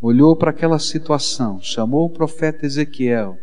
[0.00, 3.38] olhou para aquela situação, chamou o profeta Ezequiel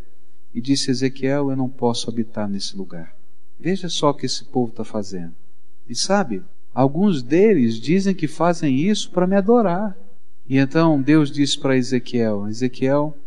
[0.54, 3.16] e disse: Ezequiel, eu não posso habitar nesse lugar.
[3.60, 5.34] Veja só o que esse povo está fazendo.
[5.88, 6.44] E sabe,
[6.74, 9.98] alguns deles dizem que fazem isso para me adorar.
[10.48, 13.18] E então Deus disse para Ezequiel: Ezequiel,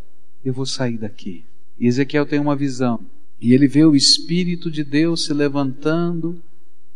[0.44, 1.44] eu vou sair daqui.
[1.78, 3.00] E Ezequiel tem uma visão.
[3.40, 6.42] E ele vê o Espírito de Deus se levantando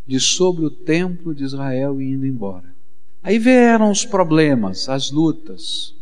[0.06, 2.72] de sobre o templo de Israel e indo embora.
[3.22, 5.94] Aí vieram os problemas, as lutas,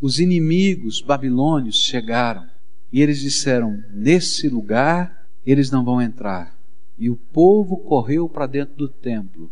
[0.00, 2.46] os inimigos babilônios chegaram
[2.92, 6.54] e eles disseram: Nesse lugar eles não vão entrar.
[6.98, 9.50] E o povo correu para dentro do templo,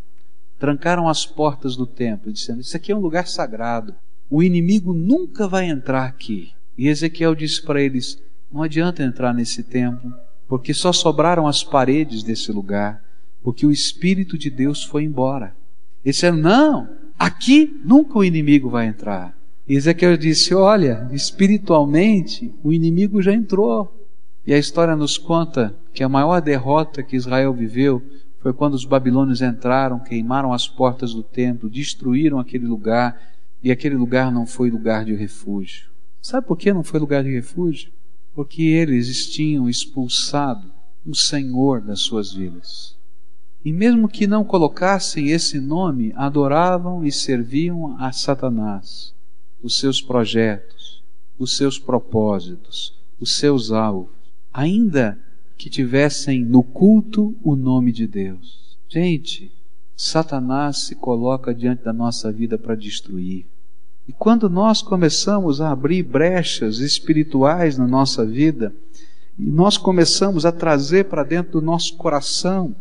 [0.58, 3.94] trancaram as portas do templo, dizendo: Isso aqui é um lugar sagrado,
[4.30, 6.52] o inimigo nunca vai entrar aqui.
[6.76, 8.20] E Ezequiel disse para eles:
[8.52, 10.12] Não adianta entrar nesse templo,
[10.46, 13.02] porque só sobraram as paredes desse lugar,
[13.42, 15.54] porque o Espírito de Deus foi embora.
[16.04, 16.88] Eles disseram: Não,
[17.18, 19.37] aqui nunca o inimigo vai entrar.
[19.68, 23.94] Ezequiel disse: Olha, espiritualmente o inimigo já entrou.
[24.46, 28.02] E a história nos conta que a maior derrota que Israel viveu
[28.38, 33.20] foi quando os babilônios entraram, queimaram as portas do templo, destruíram aquele lugar,
[33.62, 35.90] e aquele lugar não foi lugar de refúgio.
[36.22, 37.92] Sabe por que não foi lugar de refúgio?
[38.34, 40.70] Porque eles tinham expulsado
[41.04, 42.96] o Senhor das suas vidas.
[43.62, 49.17] E mesmo que não colocassem esse nome, adoravam e serviam a Satanás
[49.62, 51.02] os seus projetos,
[51.38, 54.10] os seus propósitos, os seus alvos,
[54.52, 55.18] ainda
[55.56, 58.78] que tivessem no culto o nome de Deus.
[58.88, 59.52] Gente,
[59.96, 63.46] Satanás se coloca diante da nossa vida para destruir.
[64.06, 68.72] E quando nós começamos a abrir brechas espirituais na nossa vida,
[69.38, 72.74] e nós começamos a trazer para dentro do nosso coração,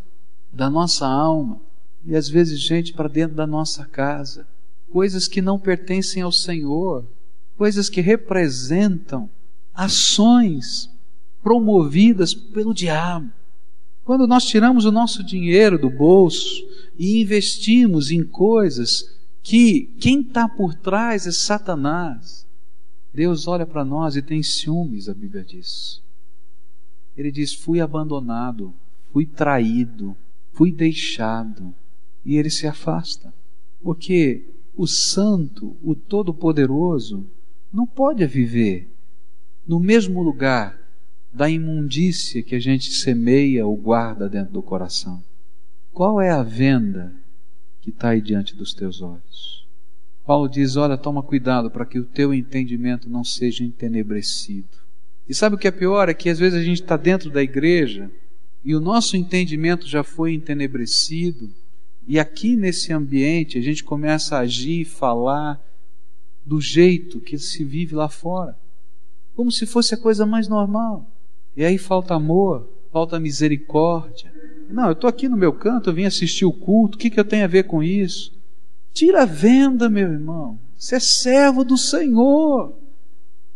[0.53, 1.59] da nossa alma,
[2.05, 4.47] e às vezes gente para dentro da nossa casa,
[4.92, 7.06] coisas que não pertencem ao Senhor,
[7.58, 9.30] coisas que representam
[9.74, 10.90] ações
[11.42, 13.32] promovidas pelo diabo.
[14.04, 16.66] Quando nós tiramos o nosso dinheiro do bolso
[16.98, 22.48] e investimos em coisas que quem está por trás é Satanás,
[23.14, 26.02] Deus olha para nós e tem ciúmes, a Bíblia diz.
[27.16, 28.74] Ele diz: Fui abandonado,
[29.12, 30.16] fui traído,
[30.54, 31.74] fui deixado.
[32.24, 33.34] E ele se afasta.
[33.82, 34.46] Porque
[34.78, 37.28] o Santo, o Todo-Poderoso,
[37.73, 38.88] não pode viver
[39.67, 40.80] no mesmo lugar
[41.34, 45.21] da imundícia que a gente semeia ou guarda dentro do coração.
[45.91, 47.11] Qual é a venda
[47.82, 49.67] que está aí diante dos teus olhos?
[50.23, 54.78] Paulo diz: Olha, toma cuidado para que o teu entendimento não seja entenebrecido.
[55.28, 56.07] E sabe o que é pior?
[56.07, 58.11] É que às vezes a gente está dentro da igreja
[58.63, 61.49] e o nosso entendimento já foi entenebrecido
[62.08, 65.62] E aqui nesse ambiente a gente começa a agir e falar
[66.45, 68.58] do jeito que se vive lá fora,
[69.36, 71.05] como se fosse a coisa mais normal.
[71.55, 74.34] E aí falta amor, falta misericórdia.
[74.70, 77.20] Não, eu estou aqui no meu canto, eu vim assistir o culto, o que, que
[77.20, 78.34] eu tenho a ver com isso?
[78.93, 80.58] Tira a venda, meu irmão.
[80.78, 82.74] Você é servo do Senhor.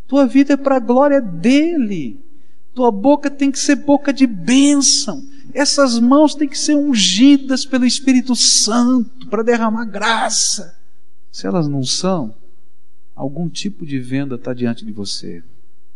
[0.08, 2.20] Tua vida é para a glória dele.
[2.74, 5.24] Tua boca tem que ser boca de bênção.
[5.54, 10.78] Essas mãos têm que ser ungidas pelo Espírito Santo para derramar graça.
[11.32, 12.36] Se elas não são,
[13.16, 15.44] algum tipo de venda está diante de você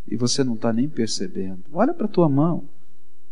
[0.08, 1.64] e você não está nem percebendo.
[1.74, 2.64] Olha para a tua mão.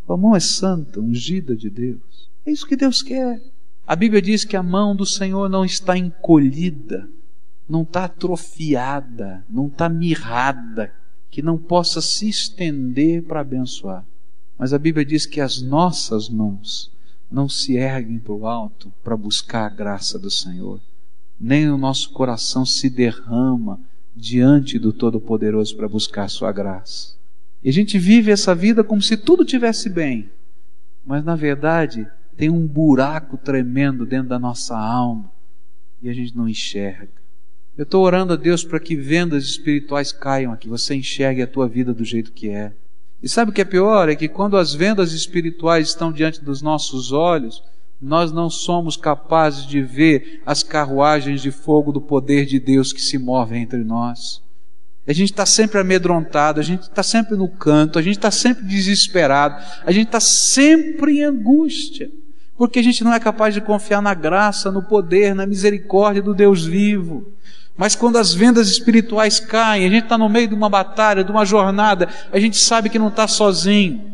[0.05, 2.29] Tua mão é santa, ungida de Deus.
[2.45, 3.41] É isso que Deus quer.
[3.85, 7.07] A Bíblia diz que a mão do Senhor não está encolhida,
[7.67, 10.93] não está atrofiada, não está mirrada,
[11.29, 14.05] que não possa se estender para abençoar.
[14.57, 16.91] Mas a Bíblia diz que as nossas mãos
[17.31, 20.79] não se erguem para o alto para buscar a graça do Senhor,
[21.39, 23.79] nem o nosso coração se derrama
[24.15, 27.15] diante do Todo-Poderoso para buscar sua graça.
[27.63, 30.29] E a gente vive essa vida como se tudo tivesse bem,
[31.05, 35.31] mas na verdade tem um buraco tremendo dentro da nossa alma
[36.01, 37.23] e a gente não enxerga.
[37.75, 41.67] Eu estou orando a Deus para que vendas espirituais caiam aqui, você enxergue a tua
[41.67, 42.73] vida do jeito que é.
[43.23, 44.09] E sabe o que é pior?
[44.09, 47.63] É que quando as vendas espirituais estão diante dos nossos olhos,
[48.01, 53.01] nós não somos capazes de ver as carruagens de fogo do poder de Deus que
[53.01, 54.43] se movem entre nós.
[55.07, 58.65] A gente está sempre amedrontado, a gente está sempre no canto, a gente está sempre
[58.65, 59.55] desesperado,
[59.85, 62.11] a gente está sempre em angústia,
[62.57, 66.33] porque a gente não é capaz de confiar na graça, no poder, na misericórdia do
[66.33, 67.33] Deus vivo.
[67.75, 71.31] Mas quando as vendas espirituais caem, a gente está no meio de uma batalha, de
[71.31, 74.13] uma jornada, a gente sabe que não está sozinho.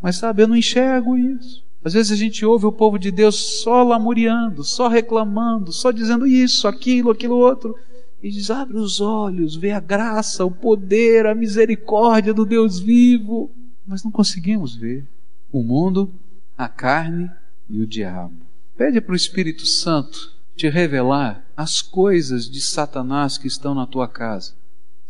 [0.00, 1.62] Mas sabe, eu não enxergo isso.
[1.84, 6.26] Às vezes a gente ouve o povo de Deus só lamuriando, só reclamando, só dizendo
[6.26, 7.76] isso, aquilo, aquilo outro.
[8.22, 13.50] E diz: abre os olhos, vê a graça, o poder, a misericórdia do Deus vivo.
[13.86, 15.06] Mas não conseguimos ver.
[15.52, 16.10] O mundo,
[16.56, 17.30] a carne
[17.68, 18.34] e o diabo.
[18.78, 24.08] Pede para o Espírito Santo te revelar as coisas de Satanás que estão na tua
[24.08, 24.52] casa.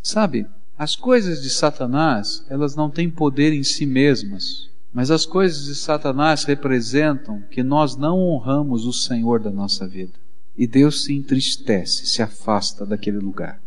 [0.03, 5.65] Sabe, as coisas de Satanás, elas não têm poder em si mesmas, mas as coisas
[5.65, 10.13] de Satanás representam que nós não honramos o Senhor da nossa vida.
[10.57, 13.61] E Deus se entristece, se afasta daquele lugar.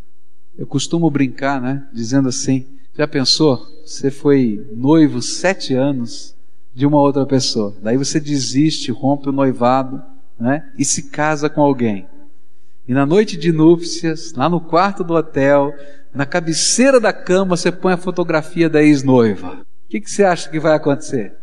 [0.57, 1.87] Eu costumo brincar, né?
[1.93, 2.65] Dizendo assim:
[2.97, 3.65] já pensou?
[3.85, 6.33] Você foi noivo sete anos
[6.73, 7.75] de uma outra pessoa.
[7.81, 10.01] Daí você desiste, rompe o noivado
[10.39, 10.69] né?
[10.77, 12.07] e se casa com alguém.
[12.87, 15.73] E na noite de núpcias, lá no quarto do hotel,
[16.13, 19.61] na cabeceira da cama, você põe a fotografia da ex-noiva.
[19.61, 21.35] O que, que você acha que vai acontecer?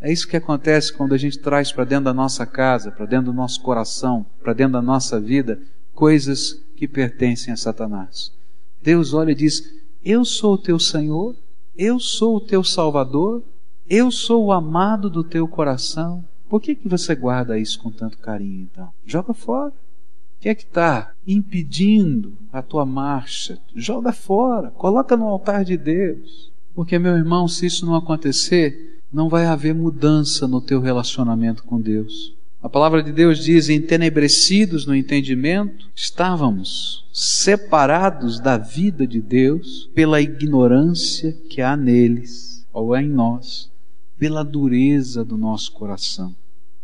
[0.00, 3.26] É isso que acontece quando a gente traz para dentro da nossa casa, para dentro
[3.26, 5.60] do nosso coração, para dentro da nossa vida,
[5.92, 8.32] coisas que pertencem a Satanás.
[8.80, 9.62] Deus olha e diz:
[10.04, 11.34] Eu sou o teu Senhor,
[11.76, 13.42] eu sou o teu Salvador,
[13.88, 16.24] eu sou o amado do teu coração.
[16.48, 18.88] Por que, que você guarda isso com tanto carinho então?
[19.04, 19.68] Joga fora.
[19.70, 23.58] O que é que está impedindo a tua marcha?
[23.74, 26.52] Joga fora, coloca no altar de Deus.
[26.74, 31.80] Porque, meu irmão, se isso não acontecer, não vai haver mudança no teu relacionamento com
[31.80, 32.38] Deus.
[32.62, 40.20] A palavra de Deus diz: entenebrecidos no entendimento, estávamos separados da vida de Deus pela
[40.20, 43.70] ignorância que há neles ou em nós,
[44.18, 46.34] pela dureza do nosso coração.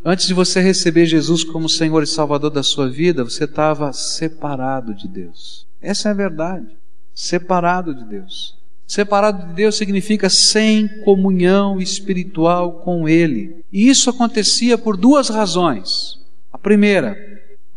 [0.05, 4.95] Antes de você receber Jesus como Senhor e Salvador da sua vida, você estava separado
[4.95, 5.66] de Deus.
[5.80, 6.76] Essa é a verdade.
[7.14, 8.57] Separado de Deus.
[8.87, 13.64] Separado de Deus significa sem comunhão espiritual com Ele.
[13.72, 16.18] E isso acontecia por duas razões.
[16.53, 17.16] A primeira,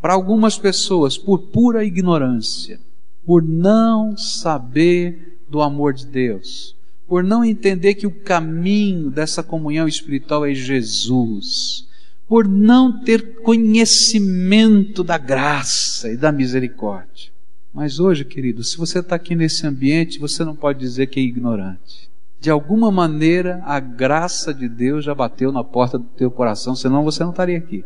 [0.02, 2.80] para algumas pessoas, por pura ignorância,
[3.26, 6.77] por não saber do amor de Deus,
[7.08, 11.88] por não entender que o caminho dessa comunhão espiritual é Jesus,
[12.28, 17.32] por não ter conhecimento da graça e da misericórdia.
[17.74, 21.24] Mas hoje, querido, se você está aqui nesse ambiente, você não pode dizer que é
[21.24, 22.10] ignorante.
[22.40, 27.04] De alguma maneira, a graça de Deus já bateu na porta do teu coração, senão
[27.04, 27.86] você não estaria aqui.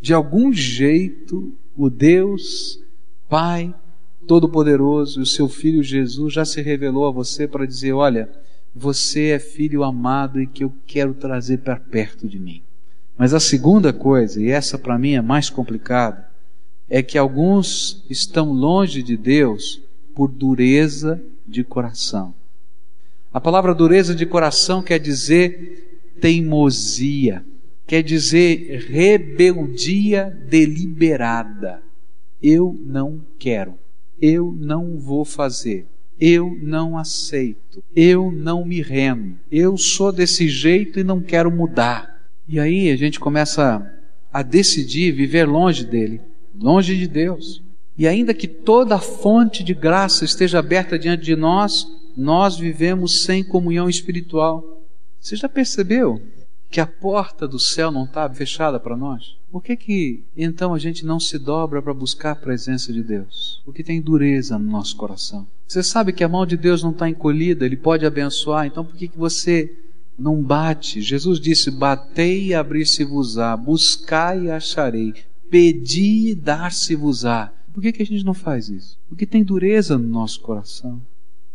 [0.00, 2.80] De algum jeito, o Deus,
[3.28, 3.74] Pai,
[4.28, 8.28] Todo-Poderoso, o seu Filho Jesus já se revelou a você para dizer: olha,
[8.74, 12.62] você é filho amado e que eu quero trazer para perto de mim.
[13.16, 16.28] Mas a segunda coisa, e essa para mim é mais complicada,
[16.90, 19.80] é que alguns estão longe de Deus
[20.14, 22.34] por dureza de coração.
[23.32, 27.42] A palavra dureza de coração quer dizer teimosia,
[27.86, 31.82] quer dizer rebeldia deliberada.
[32.42, 33.74] Eu não quero,
[34.20, 35.86] eu não vou fazer,
[36.20, 42.18] eu não aceito, eu não me rendo, eu sou desse jeito e não quero mudar.
[42.46, 43.90] E aí a gente começa
[44.32, 46.20] a decidir viver longe dele,
[46.58, 47.62] longe de Deus.
[47.96, 53.24] E ainda que toda a fonte de graça esteja aberta diante de nós, nós vivemos
[53.24, 54.84] sem comunhão espiritual.
[55.20, 56.22] Você já percebeu
[56.70, 59.36] que a porta do céu não está fechada para nós?
[59.50, 63.62] Por que, que então a gente não se dobra para buscar a presença de Deus?
[63.64, 65.46] Porque tem dureza no nosso coração.
[65.66, 68.94] Você sabe que a mão de Deus não está encolhida, Ele pode abençoar, então por
[68.94, 69.74] que, que você
[70.18, 71.00] não bate?
[71.00, 75.14] Jesus disse: Batei e abrir-se-vos-á, buscai e acharei,
[75.50, 77.52] pedi e dar-se-vos-á.
[77.72, 78.98] Por que, que a gente não faz isso?
[79.08, 81.00] Porque tem dureza no nosso coração.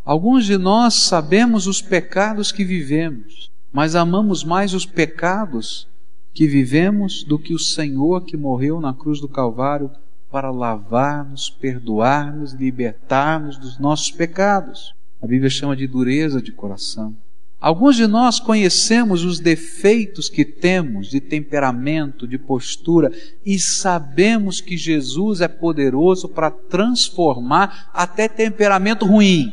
[0.05, 5.87] Alguns de nós sabemos os pecados que vivemos, mas amamos mais os pecados
[6.31, 9.89] que vivemos do que o Senhor que morreu na cruz do Calvário
[10.31, 14.93] para lavar-nos, perdoar-nos, libertar-nos dos nossos pecados.
[15.21, 17.15] A Bíblia chama de dureza de coração.
[17.59, 23.09] Alguns de nós conhecemos os defeitos que temos de temperamento, de postura,
[23.45, 29.49] e sabemos que Jesus é poderoso para transformar até temperamento ruim.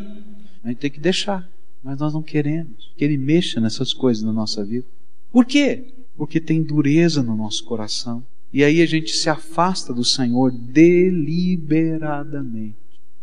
[0.64, 1.48] A gente tem que deixar,
[1.82, 4.86] mas nós não queremos que Ele mexa nessas coisas na nossa vida.
[5.32, 5.94] Por quê?
[6.16, 8.24] Porque tem dureza no nosso coração.
[8.52, 12.74] E aí a gente se afasta do Senhor deliberadamente.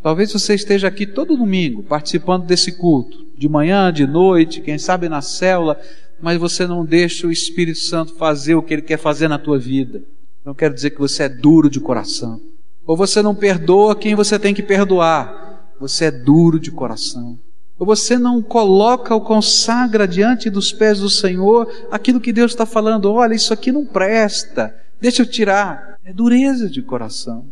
[0.02, 5.08] Talvez você esteja aqui todo domingo participando desse culto, de manhã, de noite, quem sabe
[5.08, 5.78] na célula,
[6.20, 9.58] mas você não deixa o Espírito Santo fazer o que ele quer fazer na tua
[9.58, 10.02] vida.
[10.44, 12.40] Não quero dizer que você é duro de coração.
[12.86, 15.74] Ou você não perdoa quem você tem que perdoar.
[15.78, 17.38] Você é duro de coração.
[17.78, 22.66] Ou você não coloca ou consagra diante dos pés do Senhor aquilo que Deus está
[22.66, 23.12] falando.
[23.12, 24.74] Olha, isso aqui não presta.
[25.00, 25.98] Deixa eu tirar.
[26.04, 27.46] É dureza de coração.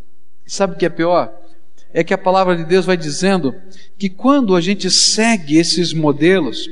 [0.44, 1.32] E sabe o que é pior?
[1.96, 3.54] é que a palavra de Deus vai dizendo
[3.96, 6.68] que quando a gente segue esses modelos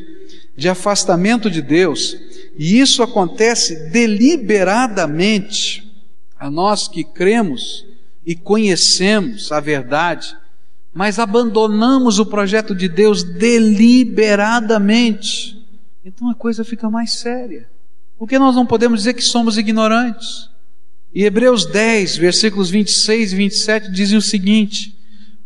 [0.55, 2.15] de afastamento de Deus,
[2.59, 5.83] e isso acontece deliberadamente,
[6.39, 7.87] a nós que cremos
[8.27, 10.37] e conhecemos a verdade,
[10.95, 15.63] mas abandonamos o projeto de Deus deliberadamente,
[16.05, 17.69] então a coisa fica mais séria.
[18.17, 20.49] Porque nós não podemos dizer que somos ignorantes.
[21.13, 24.97] E Hebreus 10, versículos 26 e 27 dizem o seguinte: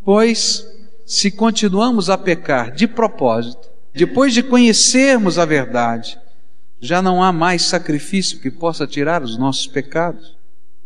[0.05, 0.67] Pois,
[1.07, 6.19] se continuamos a pecar de propósito, depois de conhecermos a verdade,
[6.81, 10.37] já não há mais sacrifício que possa tirar os nossos pecados.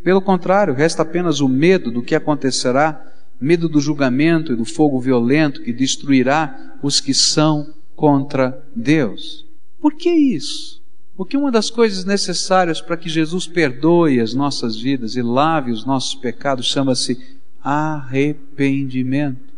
[0.02, 3.11] Pelo contrário, resta apenas o medo do que acontecerá,
[3.42, 9.44] medo do julgamento e do fogo violento que destruirá os que são contra Deus.
[9.80, 10.80] Por que isso?
[11.16, 15.84] Porque uma das coisas necessárias para que Jesus perdoe as nossas vidas e lave os
[15.84, 17.18] nossos pecados chama-se
[17.62, 19.52] arrependimento.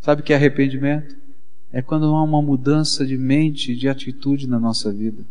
[0.00, 1.16] Sabe o que é arrependimento?
[1.72, 5.24] É quando há uma mudança de mente, de atitude na nossa vida.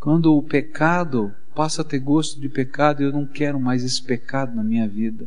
[0.00, 4.02] Quando o pecado passa a ter gosto de pecado e eu não quero mais esse
[4.02, 5.26] pecado na minha vida.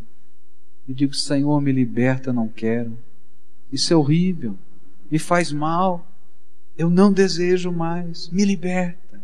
[0.88, 2.98] Eu digo, Senhor, me liberta, não quero.
[3.72, 4.58] Isso é horrível,
[5.10, 6.08] me faz mal.
[6.78, 9.22] Eu não desejo mais, me liberta.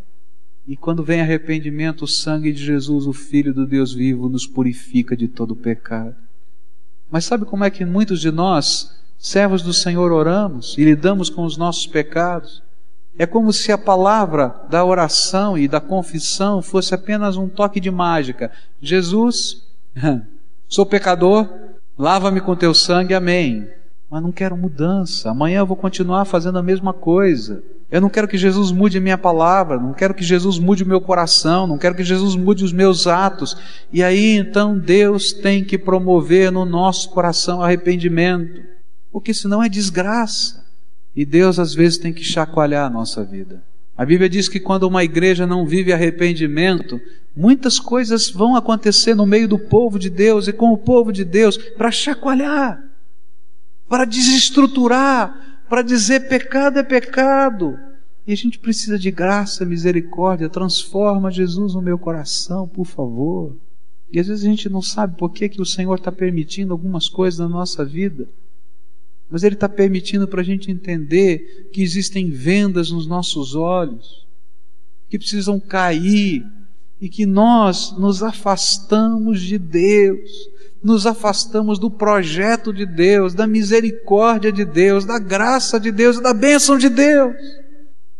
[0.66, 5.16] E quando vem arrependimento, o sangue de Jesus, o Filho do Deus vivo, nos purifica
[5.16, 6.14] de todo pecado.
[7.10, 11.44] Mas sabe como é que muitos de nós, servos do Senhor, oramos e lidamos com
[11.44, 12.62] os nossos pecados?
[13.18, 17.90] É como se a palavra da oração e da confissão fosse apenas um toque de
[17.90, 18.52] mágica.
[18.80, 19.66] Jesus,
[20.68, 21.48] sou pecador,
[21.98, 23.68] lava-me com teu sangue, amém.
[24.10, 25.30] Mas não quero mudança.
[25.30, 27.62] Amanhã eu vou continuar fazendo a mesma coisa.
[27.90, 30.86] Eu não quero que Jesus mude a minha palavra, não quero que Jesus mude o
[30.86, 33.56] meu coração, não quero que Jesus mude os meus atos.
[33.90, 38.62] E aí então Deus tem que promover no nosso coração arrependimento,
[39.10, 40.66] porque senão é desgraça.
[41.16, 43.62] E Deus às vezes tem que chacoalhar a nossa vida.
[43.98, 47.00] A Bíblia diz que quando uma igreja não vive arrependimento,
[47.34, 51.24] muitas coisas vão acontecer no meio do povo de Deus e com o povo de
[51.24, 52.80] Deus para chacoalhar,
[53.88, 57.76] para desestruturar, para dizer pecado é pecado.
[58.24, 60.48] E a gente precisa de graça, misericórdia.
[60.48, 63.56] Transforma Jesus no meu coração, por favor.
[64.12, 67.08] E às vezes a gente não sabe por que, que o Senhor está permitindo algumas
[67.08, 68.28] coisas na nossa vida.
[69.30, 74.26] Mas Ele está permitindo para a gente entender que existem vendas nos nossos olhos,
[75.08, 76.44] que precisam cair,
[77.00, 80.30] e que nós nos afastamos de Deus,
[80.82, 86.34] nos afastamos do projeto de Deus, da misericórdia de Deus, da graça de Deus, da
[86.34, 87.34] bênção de Deus.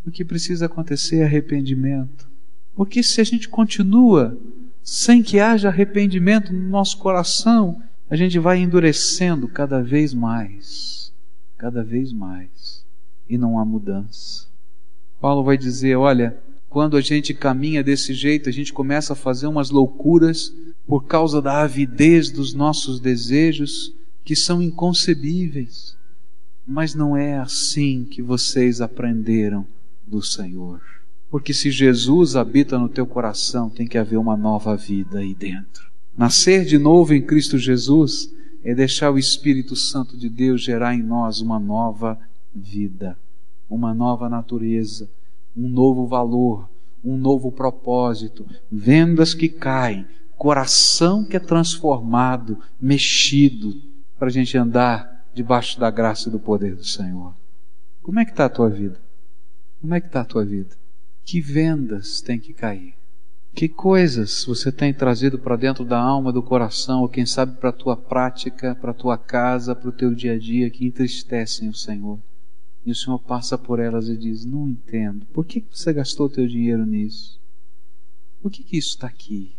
[0.06, 2.28] O que precisa acontecer é arrependimento.
[2.74, 4.38] Porque se a gente continua
[4.82, 11.12] sem que haja arrependimento no nosso coração, a gente vai endurecendo cada vez mais,
[11.56, 12.84] cada vez mais,
[13.28, 14.46] e não há mudança.
[15.20, 16.38] Paulo vai dizer: olha,
[16.68, 20.54] quando a gente caminha desse jeito, a gente começa a fazer umas loucuras
[20.86, 23.94] por causa da avidez dos nossos desejos
[24.24, 25.96] que são inconcebíveis.
[26.66, 29.66] Mas não é assim que vocês aprenderam
[30.06, 30.80] do Senhor.
[31.30, 35.87] Porque se Jesus habita no teu coração, tem que haver uma nova vida aí dentro.
[36.18, 41.00] Nascer de novo em Cristo Jesus é deixar o Espírito Santo de Deus gerar em
[41.00, 42.18] nós uma nova
[42.52, 43.16] vida,
[43.70, 45.08] uma nova natureza,
[45.56, 46.68] um novo valor,
[47.04, 53.80] um novo propósito, vendas que caem, coração que é transformado, mexido,
[54.18, 57.32] para a gente andar debaixo da graça e do poder do Senhor.
[58.02, 59.00] Como é que está a tua vida?
[59.80, 60.74] Como é que está a tua vida?
[61.22, 62.97] Que vendas tem que cair?
[63.58, 67.70] Que coisas você tem trazido para dentro da alma, do coração, ou quem sabe para
[67.70, 71.68] a tua prática, para a tua casa, para o teu dia a dia, que entristecem
[71.68, 72.20] o Senhor?
[72.86, 75.26] E o Senhor passa por elas e diz: Não entendo.
[75.32, 77.40] Por que você gastou o teu dinheiro nisso?
[78.40, 79.56] Por que, que isso está aqui?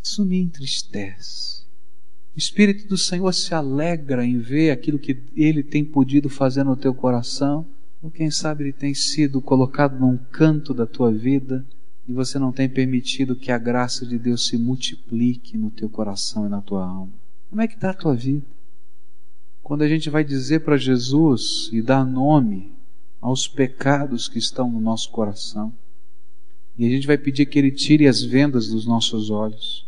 [0.00, 1.64] Isso me entristece.
[2.36, 6.76] O Espírito do Senhor se alegra em ver aquilo que Ele tem podido fazer no
[6.76, 7.66] teu coração
[8.00, 11.66] ou quem sabe ele tem sido colocado num canto da tua vida
[12.06, 16.46] e você não tem permitido que a graça de Deus se multiplique no teu coração
[16.46, 17.12] e na tua alma.
[17.48, 18.46] Como é que está a tua vida?
[19.62, 22.72] Quando a gente vai dizer para Jesus e dar nome
[23.20, 25.72] aos pecados que estão no nosso coração,
[26.76, 29.86] e a gente vai pedir que Ele tire as vendas dos nossos olhos,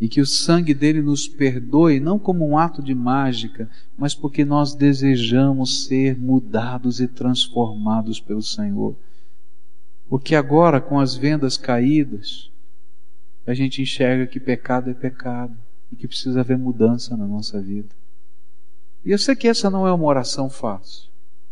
[0.00, 4.44] e que o sangue dele nos perdoe, não como um ato de mágica, mas porque
[4.44, 8.96] nós desejamos ser mudados e transformados pelo Senhor.
[10.08, 12.50] Porque agora, com as vendas caídas,
[13.46, 15.56] a gente enxerga que pecado é pecado
[15.92, 17.88] e que precisa haver mudança na nossa vida.
[19.04, 21.08] E eu sei que essa não é uma oração fácil.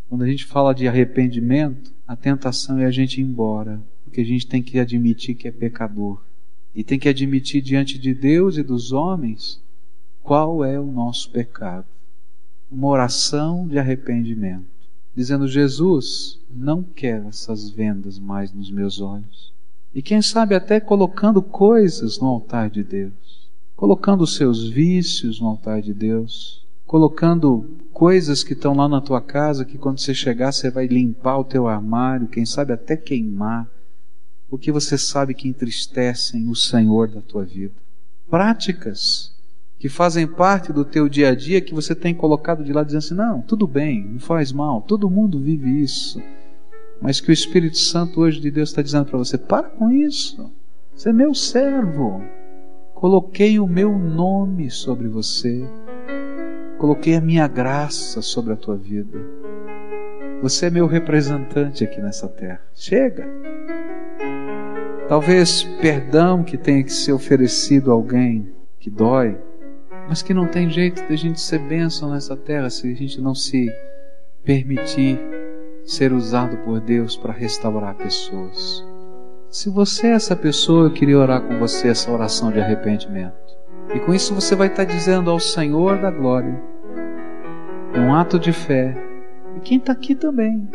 [0.09, 4.25] Quando a gente fala de arrependimento, a tentação é a gente ir embora, porque a
[4.25, 6.23] gente tem que admitir que é pecador
[6.75, 9.61] e tem que admitir diante de Deus e dos homens
[10.23, 11.87] qual é o nosso pecado.
[12.71, 14.67] Uma oração de arrependimento,
[15.17, 19.53] dizendo: Jesus, não quero essas vendas mais nos meus olhos.
[19.95, 25.47] E quem sabe até colocando coisas no altar de Deus, colocando os seus vícios no
[25.49, 30.53] altar de Deus, colocando coisas que estão lá na tua casa que quando você chegar
[30.53, 33.67] você vai limpar o teu armário, quem sabe até queimar
[34.49, 37.75] porque você sabe que entristecem o Senhor da tua vida.
[38.29, 39.36] Práticas
[39.79, 42.99] que fazem parte do teu dia a dia que você tem colocado de lado dizendo
[42.99, 46.23] assim: não, tudo bem, não faz mal, todo mundo vive isso.
[47.01, 50.51] Mas que o Espírito Santo hoje de Deus está dizendo para você: para com isso,
[50.95, 52.23] você é meu servo.
[52.95, 55.63] Coloquei o meu nome sobre você,
[56.79, 59.19] coloquei a minha graça sobre a tua vida.
[60.41, 62.61] Você é meu representante aqui nessa terra.
[62.75, 63.27] Chega.
[65.09, 68.51] Talvez perdão que tenha que ser oferecido a alguém
[68.81, 69.37] que dói,
[70.09, 73.21] mas que não tem jeito de a gente ser bênção nessa terra se a gente
[73.21, 73.69] não se
[74.45, 75.19] permitir
[75.85, 78.85] ser usado por Deus para restaurar pessoas.
[79.51, 83.35] Se você é essa pessoa, eu queria orar com você essa oração de arrependimento.
[83.95, 86.61] E com isso você vai estar dizendo ao Senhor da glória,
[87.95, 88.95] um ato de fé,
[89.57, 90.69] e quem está aqui também,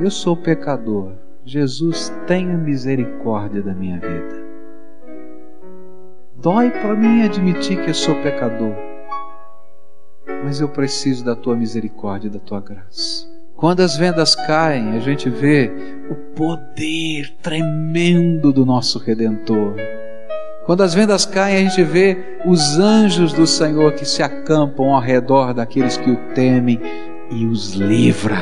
[0.00, 1.12] eu sou pecador
[1.44, 4.41] Jesus, tenha misericórdia da minha vida.
[6.42, 8.74] Dói para mim admitir que eu sou pecador,
[10.42, 13.28] mas eu preciso da tua misericórdia e da tua graça.
[13.54, 15.70] Quando as vendas caem, a gente vê
[16.10, 19.76] o poder tremendo do nosso Redentor.
[20.66, 25.00] Quando as vendas caem, a gente vê os anjos do Senhor que se acampam ao
[25.00, 26.80] redor daqueles que o temem
[27.30, 28.38] e os livra.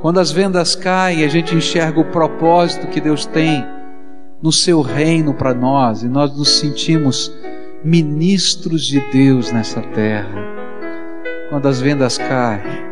[0.00, 3.73] Quando as vendas caem, a gente enxerga o propósito que Deus tem
[4.42, 7.34] no seu reino para nós e nós nos sentimos
[7.84, 10.42] ministros de Deus nessa terra.
[11.50, 12.84] Quando as vendas caem,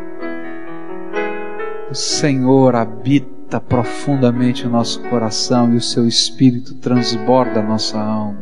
[1.89, 8.39] o Senhor habita profundamente o nosso coração e o seu espírito transborda a nossa alma.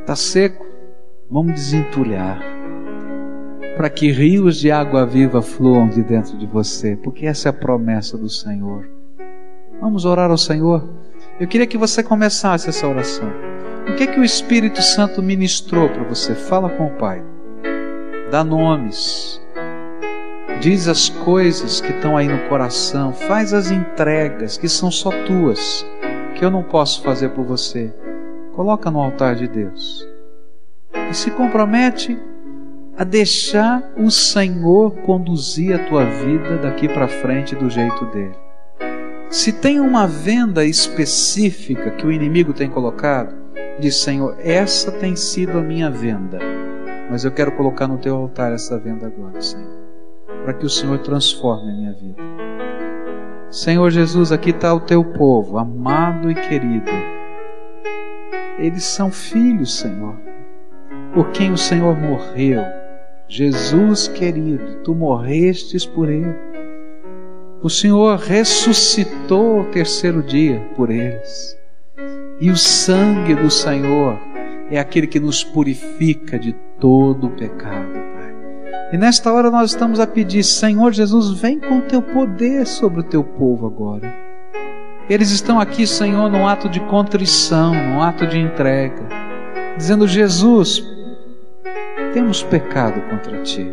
[0.00, 0.64] Está seco?
[1.28, 2.56] Vamos desentulhar
[3.76, 7.52] para que rios de água viva fluam de dentro de você, porque essa é a
[7.52, 8.88] promessa do Senhor.
[9.78, 10.88] Vamos orar ao Senhor.
[11.38, 13.30] Eu queria que você começasse essa oração.
[13.86, 16.34] O que é que o Espírito Santo ministrou para você?
[16.34, 17.22] Fala com o Pai.
[18.30, 19.38] Dá nomes.
[20.62, 25.86] Diz as coisas que estão aí no coração, faz as entregas que são só tuas,
[26.34, 27.92] que eu não posso fazer por você.
[28.54, 30.08] Coloca no altar de Deus.
[31.10, 32.18] E se compromete
[32.96, 38.45] a deixar o Senhor conduzir a tua vida daqui para frente do jeito dele.
[39.28, 43.34] Se tem uma venda específica que o inimigo tem colocado,
[43.78, 46.38] diz Senhor, essa tem sido a minha venda,
[47.10, 49.68] mas eu quero colocar no teu altar essa venda agora, Senhor,
[50.44, 52.22] para que o Senhor transforme a minha vida.
[53.50, 56.90] Senhor Jesus, aqui está o teu povo, amado e querido.
[58.58, 60.16] Eles são filhos, Senhor,
[61.12, 62.62] por quem o Senhor morreu
[63.28, 66.32] Jesus querido, tu morrestes por ele.
[67.66, 71.58] O Senhor ressuscitou ao terceiro dia por eles.
[72.40, 74.16] E o sangue do Senhor
[74.70, 78.36] é aquele que nos purifica de todo o pecado, Pai.
[78.92, 83.02] E nesta hora nós estamos a pedir, Senhor Jesus, vem com teu poder sobre o
[83.02, 84.14] teu povo agora.
[85.10, 89.08] Eles estão aqui, Senhor, num ato de contrição, num ato de entrega,
[89.76, 90.84] dizendo: Jesus,
[92.14, 93.66] temos pecado contra ti.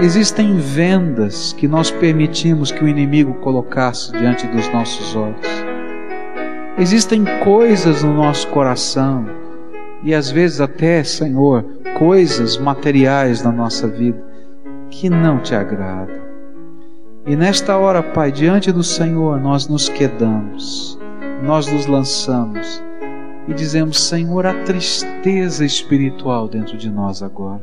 [0.00, 5.46] Existem vendas que nós permitimos que o inimigo colocasse diante dos nossos olhos.
[6.78, 9.26] Existem coisas no nosso coração
[10.02, 11.64] e às vezes até, Senhor,
[11.98, 14.20] coisas materiais na nossa vida
[14.90, 16.22] que não te agradam.
[17.26, 20.98] E nesta hora, Pai, diante do Senhor, nós nos quedamos,
[21.44, 22.82] nós nos lançamos
[23.46, 27.62] e dizemos: Senhor, há tristeza espiritual dentro de nós agora.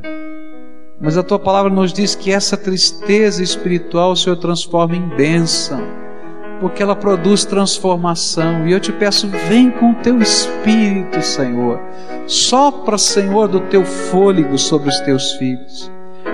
[1.00, 5.82] Mas a tua palavra nos diz que essa tristeza espiritual o Senhor transforma em bênção,
[6.60, 8.68] porque ela produz transformação.
[8.68, 11.80] E eu te peço, vem com o teu espírito, Senhor.
[12.26, 15.90] Sopra, Senhor, do teu fôlego sobre os teus filhos,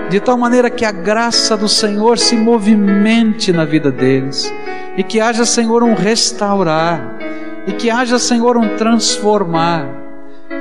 [0.09, 4.53] de tal maneira que a graça do Senhor se movimente na vida deles
[4.97, 7.17] e que haja, Senhor, um restaurar
[7.65, 10.06] e que haja, Senhor, um transformar.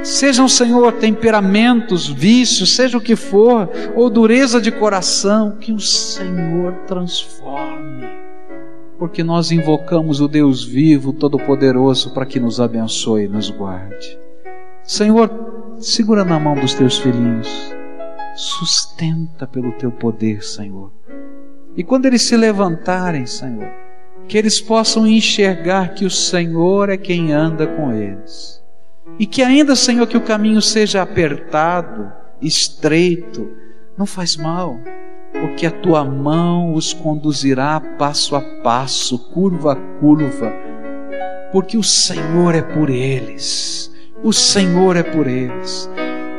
[0.02, 6.72] Sejam, Senhor, temperamentos, vícios, seja o que for, ou dureza de coração, que o Senhor
[6.86, 8.06] transforme.
[8.98, 14.18] Porque nós invocamos o Deus vivo, todo-poderoso, para que nos abençoe e nos guarde.
[14.82, 15.30] Senhor,
[15.78, 17.74] segura na mão dos teus filhinhos,
[18.34, 20.92] sustenta pelo teu poder, Senhor.
[21.76, 23.68] E quando eles se levantarem, Senhor,
[24.26, 28.64] que eles possam enxergar que o Senhor é quem anda com eles.
[29.18, 33.50] E que ainda, Senhor, que o caminho seja apertado, estreito,
[33.96, 34.78] não faz mal,
[35.32, 40.52] porque a tua mão os conduzirá passo a passo, curva a curva,
[41.50, 43.90] porque o Senhor é por eles.
[44.22, 45.88] O Senhor é por eles.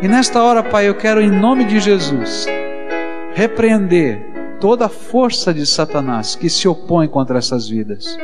[0.01, 2.47] E nesta hora, Pai, eu quero, em nome de Jesus,
[3.33, 8.17] repreender toda a força de Satanás que se opõe contra essas vidas.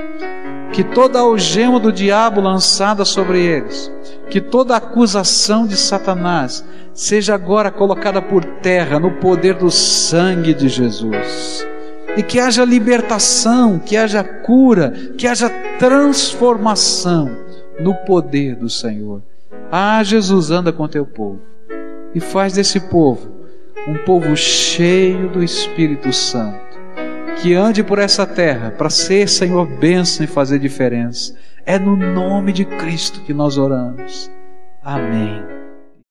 [0.74, 3.92] Que toda algema do diabo lançada sobre eles,
[4.30, 10.68] que toda acusação de Satanás seja agora colocada por terra no poder do sangue de
[10.68, 11.66] Jesus.
[12.18, 15.50] E que haja libertação, que haja cura, que haja
[15.80, 17.30] transformação
[17.80, 19.22] no poder do Senhor.
[19.72, 21.40] Ah, Jesus, anda com teu povo
[22.14, 23.32] e faz desse povo
[23.88, 26.73] um povo cheio do Espírito Santo,
[27.42, 31.36] que ande por essa terra para ser, Senhor, bênção e fazer diferença.
[31.66, 34.30] É no nome de Cristo que nós oramos.
[34.84, 35.63] Amém.